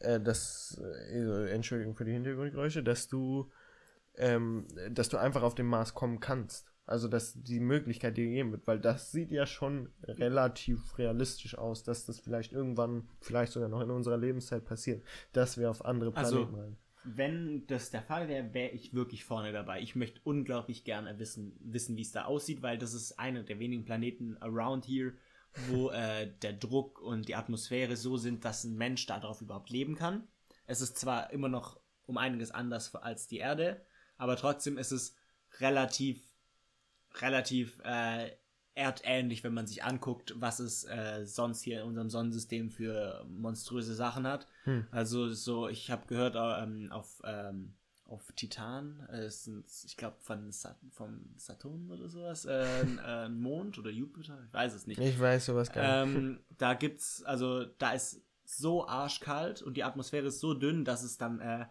[0.00, 3.48] äh, das, äh, Entschuldigung für die Hintergrundgeräusche, dass du,
[4.16, 6.72] ähm, dass du einfach auf den Mars kommen kannst.
[6.86, 11.82] Also, dass die Möglichkeit dir gegeben wird, weil das sieht ja schon relativ realistisch aus,
[11.82, 16.16] dass das vielleicht irgendwann, vielleicht sogar noch in unserer Lebenszeit passiert, dass wir auf andere
[16.16, 16.76] Also- Planeten rein.
[17.08, 19.80] Wenn das der Fall wäre, wäre ich wirklich vorne dabei.
[19.80, 23.60] Ich möchte unglaublich gerne wissen, wissen wie es da aussieht, weil das ist einer der
[23.60, 25.12] wenigen Planeten around here,
[25.68, 29.94] wo äh, der Druck und die Atmosphäre so sind, dass ein Mensch darauf überhaupt leben
[29.94, 30.26] kann.
[30.66, 33.80] Es ist zwar immer noch um einiges anders als die Erde,
[34.18, 35.14] aber trotzdem ist es
[35.60, 36.25] relativ,
[37.20, 38.30] relativ äh,
[38.76, 43.94] erdähnlich, wenn man sich anguckt, was es äh, sonst hier in unserem Sonnensystem für monströse
[43.94, 44.46] Sachen hat.
[44.64, 44.86] Hm.
[44.90, 50.16] Also so, ich habe gehört ähm, auf, ähm, auf Titan, äh, es sind, ich glaube
[50.20, 54.74] von Sat vom Saturn oder sowas, äh, ein, äh, ein Mond oder Jupiter, ich weiß
[54.74, 55.00] es nicht.
[55.00, 56.16] Ich weiß sowas gar nicht.
[56.16, 61.02] Ähm, da gibt's, also da ist so arschkalt und die Atmosphäre ist so dünn, dass
[61.02, 61.64] es dann äh,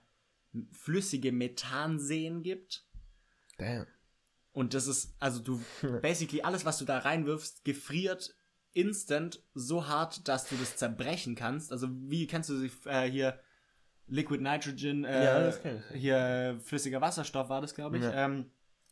[0.72, 2.84] flüssige Methanseen gibt.
[3.58, 3.86] Damn.
[4.56, 5.62] Und das ist, also du,
[6.02, 8.34] basically alles, was du da reinwirfst, gefriert
[8.72, 11.72] instant so hart, dass du das zerbrechen kannst.
[11.72, 13.40] Also wie kennst du sich äh, hier
[14.08, 15.54] Liquid Nitrogen, äh, Ja,
[15.94, 18.04] hier äh, flüssiger Wasserstoff war das, glaube ich.
[18.04, 18.26] Ja.
[18.26, 18.52] Ähm,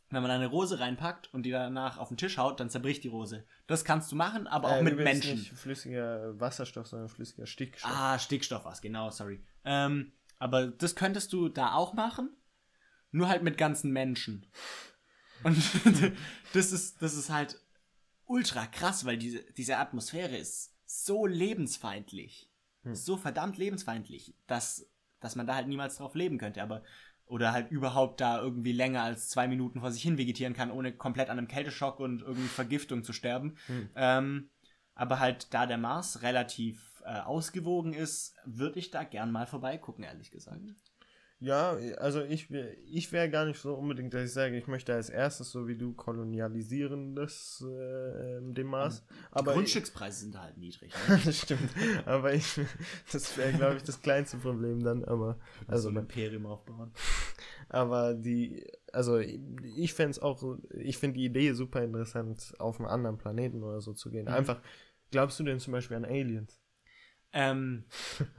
[0.09, 3.07] wenn man eine Rose reinpackt und die danach auf den Tisch haut, dann zerbricht die
[3.07, 3.45] Rose.
[3.68, 5.39] Das kannst du machen, aber auch Äh, mit Menschen.
[5.39, 7.91] Nicht flüssiger Wasserstoff, sondern flüssiger Stickstoff.
[7.91, 9.41] Ah, Stickstoff war's, genau, sorry.
[9.66, 12.30] Ähm, aber das könntest du da auch machen,
[13.11, 14.45] nur halt mit ganzen Menschen.
[15.44, 15.58] Und
[16.54, 17.60] das ist, das ist halt
[18.26, 22.50] ultra krass, weil diese, diese Atmosphäre ist so lebensfeindlich.
[22.84, 22.96] Hm.
[22.96, 24.89] So verdammt lebensfeindlich, dass,
[25.20, 26.62] dass man da halt niemals drauf leben könnte.
[26.62, 26.84] Aber
[27.26, 30.94] oder halt überhaupt da irgendwie länger als zwei Minuten vor sich hin vegetieren kann, ohne
[30.94, 33.56] komplett an einem Kälteschock und irgendwie Vergiftung zu sterben.
[33.68, 33.89] Hm.
[33.96, 34.50] Ähm,
[34.96, 40.04] aber halt, da der Mars relativ äh, ausgewogen ist, würde ich da gern mal vorbeigucken,
[40.04, 40.62] ehrlich gesagt.
[41.44, 42.48] Ja, also ich,
[42.86, 45.76] ich wäre gar nicht so unbedingt, dass ich sage, ich möchte als erstes, so wie
[45.76, 49.04] du, kolonialisieren das, äh, dem Mars.
[49.06, 50.94] Die Aber Grundstückspreise sind da halt niedrig.
[51.10, 51.20] Ne?
[51.26, 51.70] das stimmt.
[52.06, 52.62] Aber ich,
[53.12, 55.04] das wäre, glaube ich, das kleinste Problem dann.
[55.04, 55.38] Aber,
[55.68, 56.94] Also also, ein Imperium aufbauen.
[57.68, 60.41] aber die, also ich fände es auch,
[60.72, 64.28] ich finde die Idee super interessant, auf einen anderen Planeten oder so zu gehen.
[64.28, 64.34] Mhm.
[64.34, 64.62] Einfach,
[65.12, 66.62] glaubst du denn zum Beispiel an Aliens?
[67.34, 67.84] Ähm,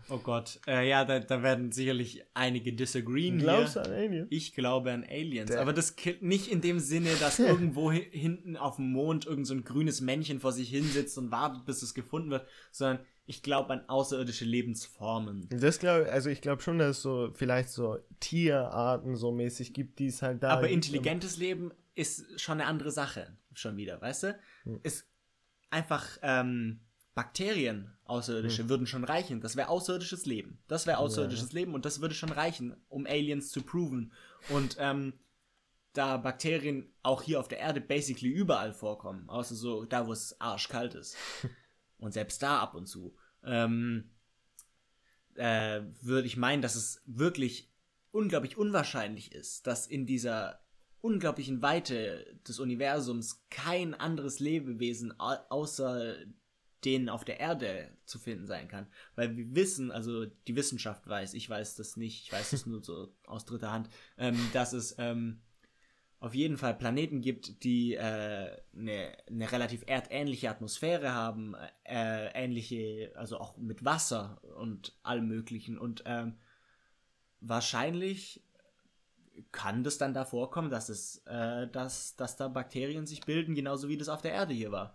[0.08, 0.60] oh Gott.
[0.68, 3.38] Äh, ja, da, da werden sicherlich einige disagreeen.
[3.38, 3.82] Glaubst hier.
[3.82, 4.26] du an Aliens?
[4.30, 5.50] Ich glaube an Aliens.
[5.50, 9.46] Der- aber das nicht in dem Sinne, dass irgendwo hi- hinten auf dem Mond irgend
[9.46, 13.42] so ein grünes Männchen vor sich hinsitzt und wartet, bis es gefunden wird, sondern ich
[13.42, 15.48] glaube an außerirdische Lebensformen.
[15.50, 19.98] Das glaube also ich glaube schon, dass es so vielleicht so Tierarten so mäßig gibt,
[19.98, 24.22] die es halt da Aber intelligentes Leben ist schon eine andere Sache, schon wieder, weißt
[24.24, 24.38] du?
[24.64, 24.80] Hm.
[24.82, 25.06] Ist
[25.70, 26.80] einfach ähm,
[27.14, 28.68] Bakterien, außerirdische, Hm.
[28.68, 29.40] würden schon reichen.
[29.40, 30.58] Das wäre außerirdisches Leben.
[30.66, 34.12] Das wäre außerirdisches Leben und das würde schon reichen, um Aliens zu proven.
[34.48, 35.14] Und ähm,
[35.92, 40.40] da Bakterien auch hier auf der Erde basically überall vorkommen, außer so da, wo es
[40.40, 41.16] arschkalt ist.
[41.98, 43.16] und selbst da ab und zu.
[43.44, 44.10] Ähm,
[45.36, 47.72] äh, würde ich meinen, dass es wirklich
[48.10, 50.60] unglaublich unwahrscheinlich ist, dass in dieser
[51.00, 56.16] unglaublichen Weite des Universums kein anderes Lebewesen au außer
[56.84, 58.86] denen auf der Erde zu finden sein kann.
[59.14, 62.82] Weil wir wissen, also die Wissenschaft weiß, ich weiß das nicht, ich weiß das nur
[62.82, 65.40] so aus dritter Hand, ähm, dass es ähm,
[66.24, 71.54] auf jeden Fall Planeten gibt, die eine äh, ne relativ erdähnliche Atmosphäre haben,
[71.84, 75.76] äh, ähnliche, also auch mit Wasser und allem Möglichen.
[75.76, 76.38] Und ähm,
[77.40, 78.42] wahrscheinlich
[79.52, 83.88] kann das dann da vorkommen, dass es, äh, dass, dass da Bakterien sich bilden, genauso
[83.88, 84.94] wie das auf der Erde hier war.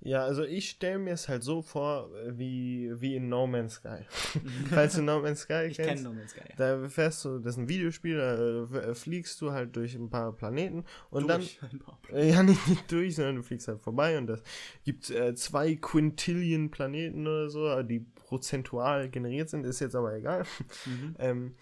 [0.00, 3.74] Ja, also ich stelle mir es halt so vor, äh, wie, wie in No Man's
[3.74, 3.98] Sky.
[4.70, 6.04] Falls du No Man's Sky Ich kenne kennst.
[6.04, 6.42] No Man's Sky.
[6.56, 10.32] Da fährst du, das ist ein Videospiel, da äh, fliegst du halt durch ein paar
[10.32, 13.80] Planeten und dann, Durch ein paar äh, ja nicht, nicht durch, sondern du fliegst halt
[13.80, 14.42] vorbei und das
[14.84, 20.44] gibt äh, zwei Quintillion Planeten oder so, die prozentual generiert sind, ist jetzt aber egal.
[20.84, 21.16] Mhm.
[21.18, 21.54] Ähm,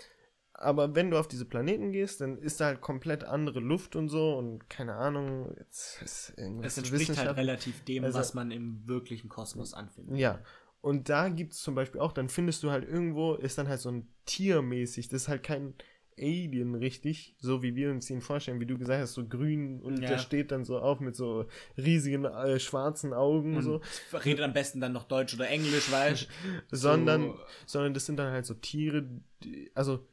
[0.55, 4.09] aber wenn du auf diese Planeten gehst, dann ist da halt komplett andere Luft und
[4.09, 8.51] so und keine Ahnung, jetzt ist irgendwas Es entspricht halt relativ dem, Also- was man
[8.51, 10.17] im wirklichen Kosmos anfindet.
[10.19, 10.41] Ja.
[10.81, 13.81] Und da gibt es zum Beispiel auch, dann findest du halt irgendwo, ist dann halt
[13.81, 15.75] so ein Tiermäßig, das ist halt kein
[16.17, 20.01] Alien richtig, so wie wir uns ihn vorstellen, wie du gesagt hast, so grün und
[20.01, 20.11] Ja.
[20.11, 21.47] der steht dann so auf mit so
[21.77, 23.81] riesigen äh, schwarzen Augen und so,
[24.13, 26.29] redet am besten dann noch Deutsch oder Englisch, weißt du?
[26.77, 29.09] sondern, So- sondern das sind dann halt so Tiere,
[29.43, 30.07] die, also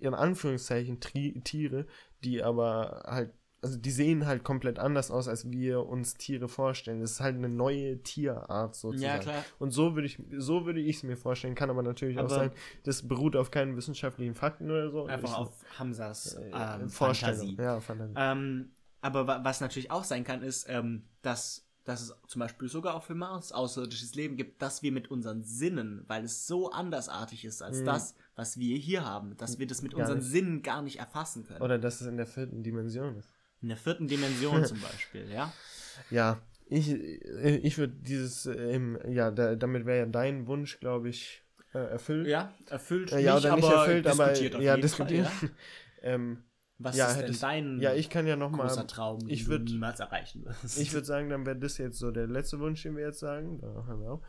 [0.00, 1.86] in Anführungszeichen Tri Tiere,
[2.24, 3.32] die aber halt,
[3.62, 7.00] also die sehen halt komplett anders aus, als wir uns Tiere vorstellen.
[7.00, 9.02] Das ist halt eine neue Tierart sozusagen.
[9.16, 9.44] Ja, klar.
[9.58, 12.34] Und so würde ich so würde ich es mir vorstellen, kann aber natürlich auch Aber-
[12.34, 12.52] sein,
[12.84, 15.04] das beruht auf keinen wissenschaftlichen Fakten oder so.
[15.06, 17.36] Einfach Ich- auf Hamzas äh, ähm, Vorstellung.
[17.38, 17.56] Fantasie.
[17.62, 18.14] Ja, Fantasie.
[18.16, 18.70] Ähm,
[19.02, 22.94] aber wa was natürlich auch sein kann, ist, ähm, dass, dass es zum Beispiel sogar
[22.94, 27.44] auch für Mars außerirdisches Leben gibt, dass wir mit unseren Sinnen, weil es so andersartig
[27.44, 27.84] ist als Mhm.
[27.86, 30.30] das, was wir hier haben, dass wir das mit Gar unseren nicht.
[30.30, 31.60] Sinnen gar nicht erfassen können.
[31.60, 33.28] Oder dass es in der vierten Dimension ist.
[33.60, 35.52] In der vierten Dimension zum Beispiel, ja.
[36.10, 41.08] Ja, ich, ich würde dieses, äh, im, ja, da, damit wäre ja dein Wunsch, glaube
[41.08, 41.42] ich,
[41.74, 42.26] äh, erfüllt.
[42.28, 45.26] Ja, erfüllt Äh, ja, nicht, oder nicht erfüllt, aber diskutiert ja, diskutiert.
[45.26, 45.54] Fall, ja.
[46.14, 46.44] ähm,
[46.82, 49.28] Was Ja, ist denn hättest- dein ja, ich kann ja noch großer mal, Traum, den
[49.28, 50.78] ich du würd- niemals erreichen wirst?
[50.78, 53.60] ich würde sagen, dann wäre das jetzt so der letzte Wunsch, den wir jetzt sagen.
[53.60, 54.22] Da haben wir auch.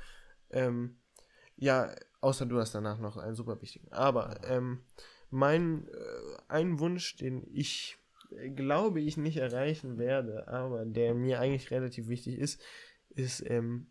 [0.49, 0.97] Ähm,
[1.55, 3.89] ja, außer du hast danach noch einen super wichtigen.
[3.93, 4.81] Aber ähm,
[5.29, 5.91] mein, äh,
[6.49, 7.97] ein Wunsch, den ich
[8.35, 12.61] äh, glaube ich nicht erreichen werde, aber der mir eigentlich relativ wichtig ist,
[13.09, 13.87] ist ähm,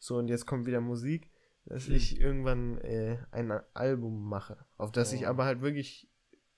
[0.00, 1.30] so, und jetzt kommt wieder Musik,
[1.66, 1.94] dass Hm.
[1.94, 5.28] ich irgendwann äh, ein Album mache, auf das ich Oh.
[5.28, 6.08] aber halt wirklich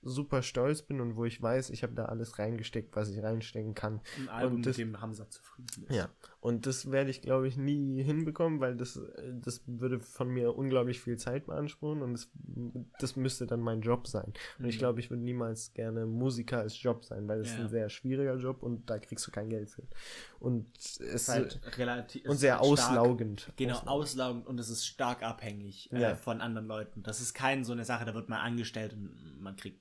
[0.02, 3.74] super stolz bin und wo ich weiß, ich habe da alles reingesteckt, was ich reinstecken
[3.74, 4.00] kann.
[4.18, 5.94] Ein Album, und das- mit dem Hamza zufrieden ist.
[5.96, 6.08] Ja,
[6.40, 9.00] und das werde ich, glaube ich, nie hinbekommen, weil das,
[9.40, 12.30] das würde von mir unglaublich viel Zeit beanspruchen und das,
[12.98, 14.32] das müsste dann mein Job sein.
[14.58, 14.78] Und ich Mhm.
[14.80, 17.60] glaube, ich würde niemals gerne Musiker als Job sein, weil das ist Ja.
[17.64, 19.82] ein sehr schwieriger Job und da kriegst du kein Geld für.
[20.40, 23.52] Und es ist halt relativ und ist sehr halt stark- auslaugend.
[23.56, 23.88] Genau, Auslaugend.
[24.02, 26.14] auslaugend und es ist stark abhängig äh, Ja.
[26.16, 27.02] von anderen Leuten.
[27.04, 29.80] Das ist keine so eine Sache, da wird man angestellt und man kriegt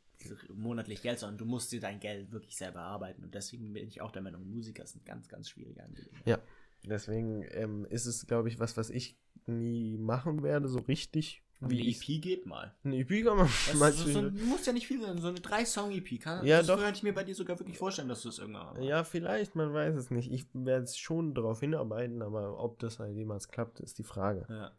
[0.54, 3.24] monatlich Geld, sondern du musst dir dein Geld wirklich selber arbeiten.
[3.24, 6.28] Und deswegen bin ich auch der Meinung, Musiker sind ganz, ganz schwierige Angelegenheit.
[6.28, 6.40] Ja.
[6.84, 11.44] Deswegen ähm, ist es, glaube ich, was, was ich nie machen werde, so richtig.
[11.60, 12.10] Wie eine ich.
[12.10, 12.74] EP geht mal.
[12.84, 15.38] Eine EP kann man Das mal so, so, muss ja nicht viel sein, so eine
[15.38, 16.20] 3-Song-EP.
[16.20, 16.78] Kann, Ja, das doch.
[16.78, 18.84] könnte ich mir bei dir sogar wirklich vorstellen, dass du es irgendwann mal machst.
[18.88, 20.32] Ja, vielleicht, man weiß es nicht.
[20.32, 24.48] Ich werde es schon darauf hinarbeiten, aber ob das halt jemals klappt, ist die Frage.
[24.50, 24.72] Ja.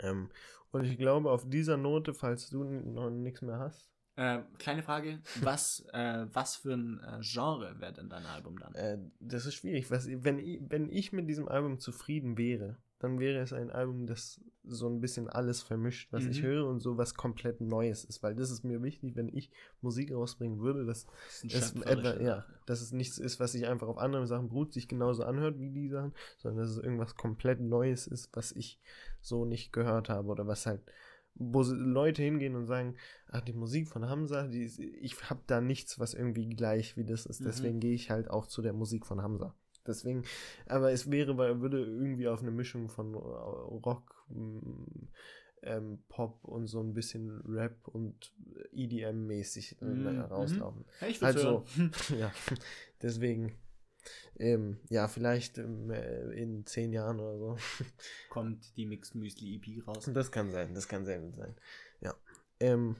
[0.00, 0.28] Ähm,
[0.70, 5.20] und ich glaube, auf dieser Note, falls du noch nichts mehr hast, Äh, kleine Frage,
[5.40, 8.74] was, äh, was für ein äh, Genre wäre denn dein Album dann?
[8.74, 9.90] äh, das ist schwierig.
[9.90, 14.06] Was, wenn, ich, wenn ich mit diesem Album zufrieden wäre, dann wäre es ein Album,
[14.06, 16.46] das so ein bisschen alles vermischt, was ich Mhm.
[16.46, 19.50] höre und so was komplett Neues ist, weil das ist mir wichtig, wenn ich
[19.80, 21.06] Musik rausbringen würde, dass
[21.42, 24.72] Das es etwa, ja, dass es nichts ist, was sich einfach auf anderen Sachen beruht,
[24.72, 28.78] sich genauso anhört wie die Sachen, sondern dass es irgendwas komplett Neues ist, was ich
[29.20, 30.82] so nicht gehört habe oder was halt,
[31.34, 32.96] wo Leute hingehen und sagen,
[33.28, 34.64] ach, die Musik von Hamza, die
[35.00, 37.44] ich habe da nichts, was irgendwie gleich wie das ist, Mhm.
[37.44, 39.54] deswegen gehe ich halt auch zu der Musik von Hamza.
[39.86, 40.22] Deswegen,
[40.66, 45.08] aber es wäre, weil würde irgendwie auf eine Mischung von Rock, mm,
[45.64, 48.32] ähm, Pop und so ein bisschen Rap und
[48.72, 50.84] EDM-mäßig äh, Mhm, rauslaufen.
[51.00, 51.92] Ja, ich würd's Also, hören.
[52.20, 52.32] ja,
[53.02, 53.52] deswegen,
[54.38, 57.56] ähm, ja, vielleicht ähm, äh, in zehn Jahren oder so.
[58.30, 60.10] kommt die Mixed Müsli EP raus.
[60.12, 61.54] Das kann sein, das kann sehr gut sein.
[62.00, 62.14] Ja.
[62.60, 62.96] Ähm,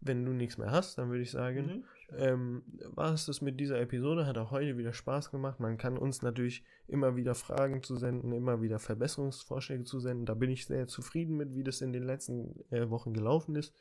[0.00, 1.84] wenn du nichts mehr hast, dann würde ich sagen, Nee,
[2.18, 2.62] ähm,
[2.94, 4.26] war es das mit dieser Episode.
[4.26, 5.58] Hat auch heute wieder Spaß gemacht.
[5.58, 10.26] Man kann uns natürlich immer wieder Fragen zu senden, immer wieder Verbesserungsvorschläge zu senden.
[10.26, 13.74] Da bin ich sehr zufrieden mit, wie das in den letzten äh, Wochen gelaufen ist.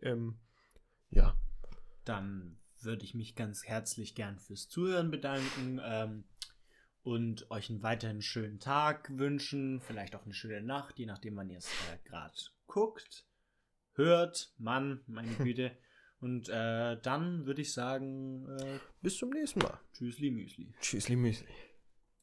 [0.00, 0.36] Ähm,
[1.10, 1.36] ja,
[2.04, 6.24] Dann würde ich mich ganz herzlich gern fürs Zuhören bedanken ähm,
[7.02, 11.50] und euch einen weiterhin schönen Tag wünschen, vielleicht auch eine schöne Nacht, je nachdem, wann
[11.50, 12.34] ihr es äh, gerade
[12.66, 13.26] guckt,
[13.92, 15.76] hört, Mann, meine Güte.
[16.20, 19.78] Und äh, dann würde ich sagen, äh, bis zum nächsten Mal.
[19.92, 20.74] Tschüssli Müsli.
[20.80, 21.46] Tschüssli Müsli.